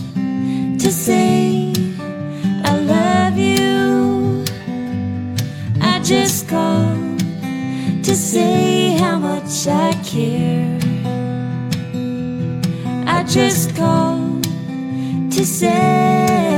[0.80, 1.70] to say
[2.64, 4.42] I love you.
[5.82, 7.18] I just called
[8.04, 10.78] to say how much I care.
[13.06, 14.44] I just called
[15.34, 16.57] to say